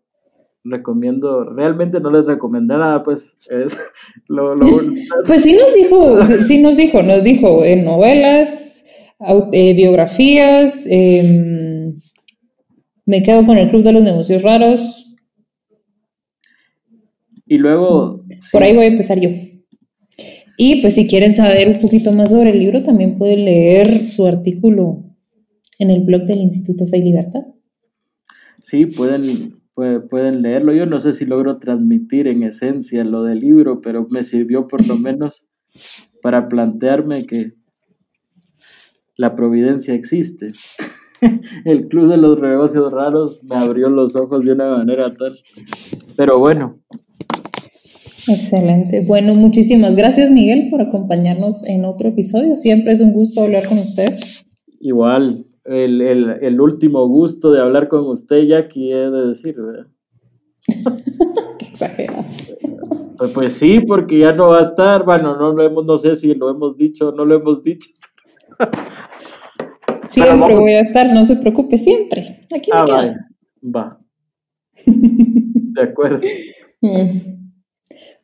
recomiendo, 0.64 1.44
realmente 1.44 2.00
no 2.00 2.12
les 2.12 2.26
recomendé 2.26 2.76
nada, 2.76 3.04
pues 3.04 3.24
es 3.50 3.78
lo, 4.28 4.54
Pues 5.28 5.44
sí 5.44 5.54
nos 5.54 5.74
dijo, 5.74 6.26
sí 6.26 6.62
nos 6.62 6.78
dijo, 6.78 7.04
nos 7.04 7.24
dijo 7.24 7.66
en 7.66 7.84
novelas, 7.84 8.86
eh, 9.52 9.74
biografías, 9.74 10.86
em, 10.90 11.98
me 13.06 13.24
quedo 13.24 13.46
con 13.46 13.58
el 13.58 13.70
Club 13.70 13.84
de 13.84 13.94
los 13.94 14.04
Negocios 14.04 14.42
Raros. 14.42 15.16
Y 17.46 17.58
luego... 17.58 18.24
Por 18.52 18.64
ahí 18.64 18.74
voy 18.74 18.86
a 18.86 18.88
empezar 18.88 19.20
yo. 19.20 19.30
Y 20.58 20.82
pues 20.82 20.96
si 20.96 21.08
quieren 21.08 21.34
saber 21.34 21.68
un 21.68 21.80
poquito 21.80 22.12
más 22.14 22.30
sobre 22.30 22.52
el 22.52 22.60
libro, 22.60 22.84
también 22.84 23.18
pueden 23.18 23.44
leer 23.44 24.08
su 24.08 24.26
artículo 24.26 25.04
en 25.80 25.90
el 25.90 26.02
blog 26.04 26.24
del 26.24 26.40
Instituto 26.40 26.88
Fe 26.88 27.00
y 27.00 27.04
Libertad. 27.04 27.42
Sí, 28.70 28.86
pueden 28.86 29.63
pueden 29.76 30.42
leerlo. 30.42 30.74
Yo 30.74 30.86
no 30.86 31.02
sé 31.02 31.14
si 31.14 31.26
logro 31.26 31.58
transmitir 31.58 32.28
en 32.28 32.44
esencia 32.44 33.04
lo 33.04 33.24
del 33.24 33.40
libro, 33.40 33.82
pero 33.82 34.08
me 34.10 34.24
sirvió 34.24 34.68
por 34.68 34.88
lo 34.88 34.98
menos 34.98 35.44
para 36.22 36.48
plantearme 36.48 37.26
que 37.26 37.54
la 39.18 39.36
providencia 39.36 39.94
existe. 39.94 40.48
El 41.66 41.88
Club 41.88 42.10
de 42.10 42.18
los 42.18 42.40
Negocios 42.40 42.92
Raros 42.92 43.40
me 43.44 43.56
abrió 43.56 43.90
los 43.90 44.16
ojos 44.16 44.44
de 44.44 44.52
una 44.54 44.78
manera 44.78 45.14
tal. 45.14 45.38
Pero 46.18 46.40
bueno. 46.40 46.80
Excelente. 48.28 49.04
Bueno, 49.06 49.36
muchísimas 49.36 49.96
gracias 49.96 50.32
Miguel 50.32 50.68
por 50.70 50.82
acompañarnos 50.82 51.68
en 51.68 51.86
otro 51.86 52.10
episodio. 52.10 52.56
Siempre 52.56 52.94
es 52.94 53.02
un 53.02 53.14
gusto 53.14 53.42
hablar 53.44 53.68
con 53.68 53.80
usted. 53.80 54.16
Igual, 54.80 55.46
el, 55.66 56.02
el, 56.02 56.30
el, 56.42 56.62
último 56.62 57.08
gusto 57.08 57.52
de 57.52 57.62
hablar 57.62 57.88
con 57.88 58.06
usted, 58.08 58.46
Jackie, 58.48 58.92
he 58.92 59.10
de 59.10 59.28
decir, 59.28 59.56
¿verdad? 59.56 59.88
Qué 61.60 61.66
exagerado. 61.66 62.24
Pues, 63.18 63.32
pues, 63.32 63.54
sí, 63.54 63.80
porque 63.80 64.20
ya 64.20 64.34
no 64.34 64.50
va 64.50 64.60
a 64.60 64.64
estar. 64.64 65.06
Bueno, 65.06 65.38
no 65.38 65.54
lo 65.54 65.64
hemos, 65.64 65.86
no 65.86 65.98
sé 65.98 66.16
si 66.16 66.34
lo 66.34 66.50
hemos 66.50 66.78
dicho 66.78 67.10
o 67.10 67.12
no 67.12 67.26
lo 67.26 67.36
hemos 67.36 67.64
dicho. 67.64 67.90
Siempre 70.08 70.56
voy 70.56 70.74
a 70.74 70.82
estar, 70.82 71.12
no 71.12 71.26
se 71.26 71.38
preocupe, 71.38 71.78
siempre. 71.78 72.46
Aquí 72.56 72.70
me 72.72 72.78
ah, 72.78 73.16
Va. 73.64 74.00
De 74.86 75.82
acuerdo. 75.82 76.20
Mm. 76.82 77.18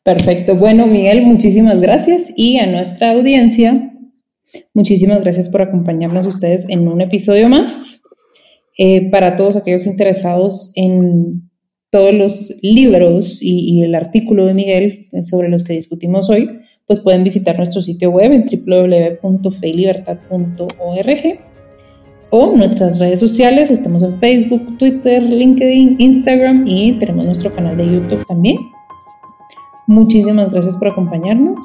Perfecto. 0.04 0.56
Bueno, 0.56 0.86
Miguel, 0.86 1.24
muchísimas 1.24 1.80
gracias. 1.82 2.32
Y 2.36 2.60
a 2.60 2.68
nuestra 2.68 3.12
audiencia, 3.12 3.89
Muchísimas 4.74 5.22
gracias 5.22 5.50
por 5.50 5.62
acompañarnos 5.62 6.28
ustedes 6.28 6.66
en 6.70 6.88
un 6.88 7.02
episodio 7.02 7.50
más. 7.50 8.00
Eh, 8.82 9.10
para 9.12 9.36
todos 9.36 9.58
aquellos 9.58 9.86
interesados 9.88 10.72
en 10.76 11.50
todos 11.90 12.14
los 12.14 12.56
libros 12.62 13.40
y, 13.42 13.84
el 13.84 13.94
artículo 13.96 14.46
de 14.46 14.54
Miguel 14.54 15.08
sobre 15.22 15.50
los 15.50 15.66
que 15.66 15.74
discutimos 15.74 16.30
hoy, 16.30 16.60
pues 16.86 17.02
pueden 17.02 17.26
visitar 17.26 17.58
nuestro 17.58 17.82
sitio 17.82 18.10
web 18.12 18.32
en 18.32 18.46
www.feilibertad.org 18.46 21.40
o 22.30 22.56
nuestras 22.56 23.00
redes 23.00 23.20
sociales. 23.20 23.70
Estamos 23.72 24.04
en 24.04 24.16
Facebook, 24.18 24.78
Twitter, 24.78 25.24
LinkedIn, 25.24 25.98
Instagram 26.00 26.64
y 26.68 26.98
tenemos 27.00 27.26
nuestro 27.26 27.52
canal 27.54 27.76
de 27.76 27.86
YouTube 27.86 28.26
también. 28.28 28.56
Muchísimas 29.88 30.52
gracias 30.52 30.78
por 30.78 30.88
acompañarnos. 30.90 31.60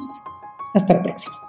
Hasta 0.73 0.95
la 0.95 1.03
próxima. 1.03 1.44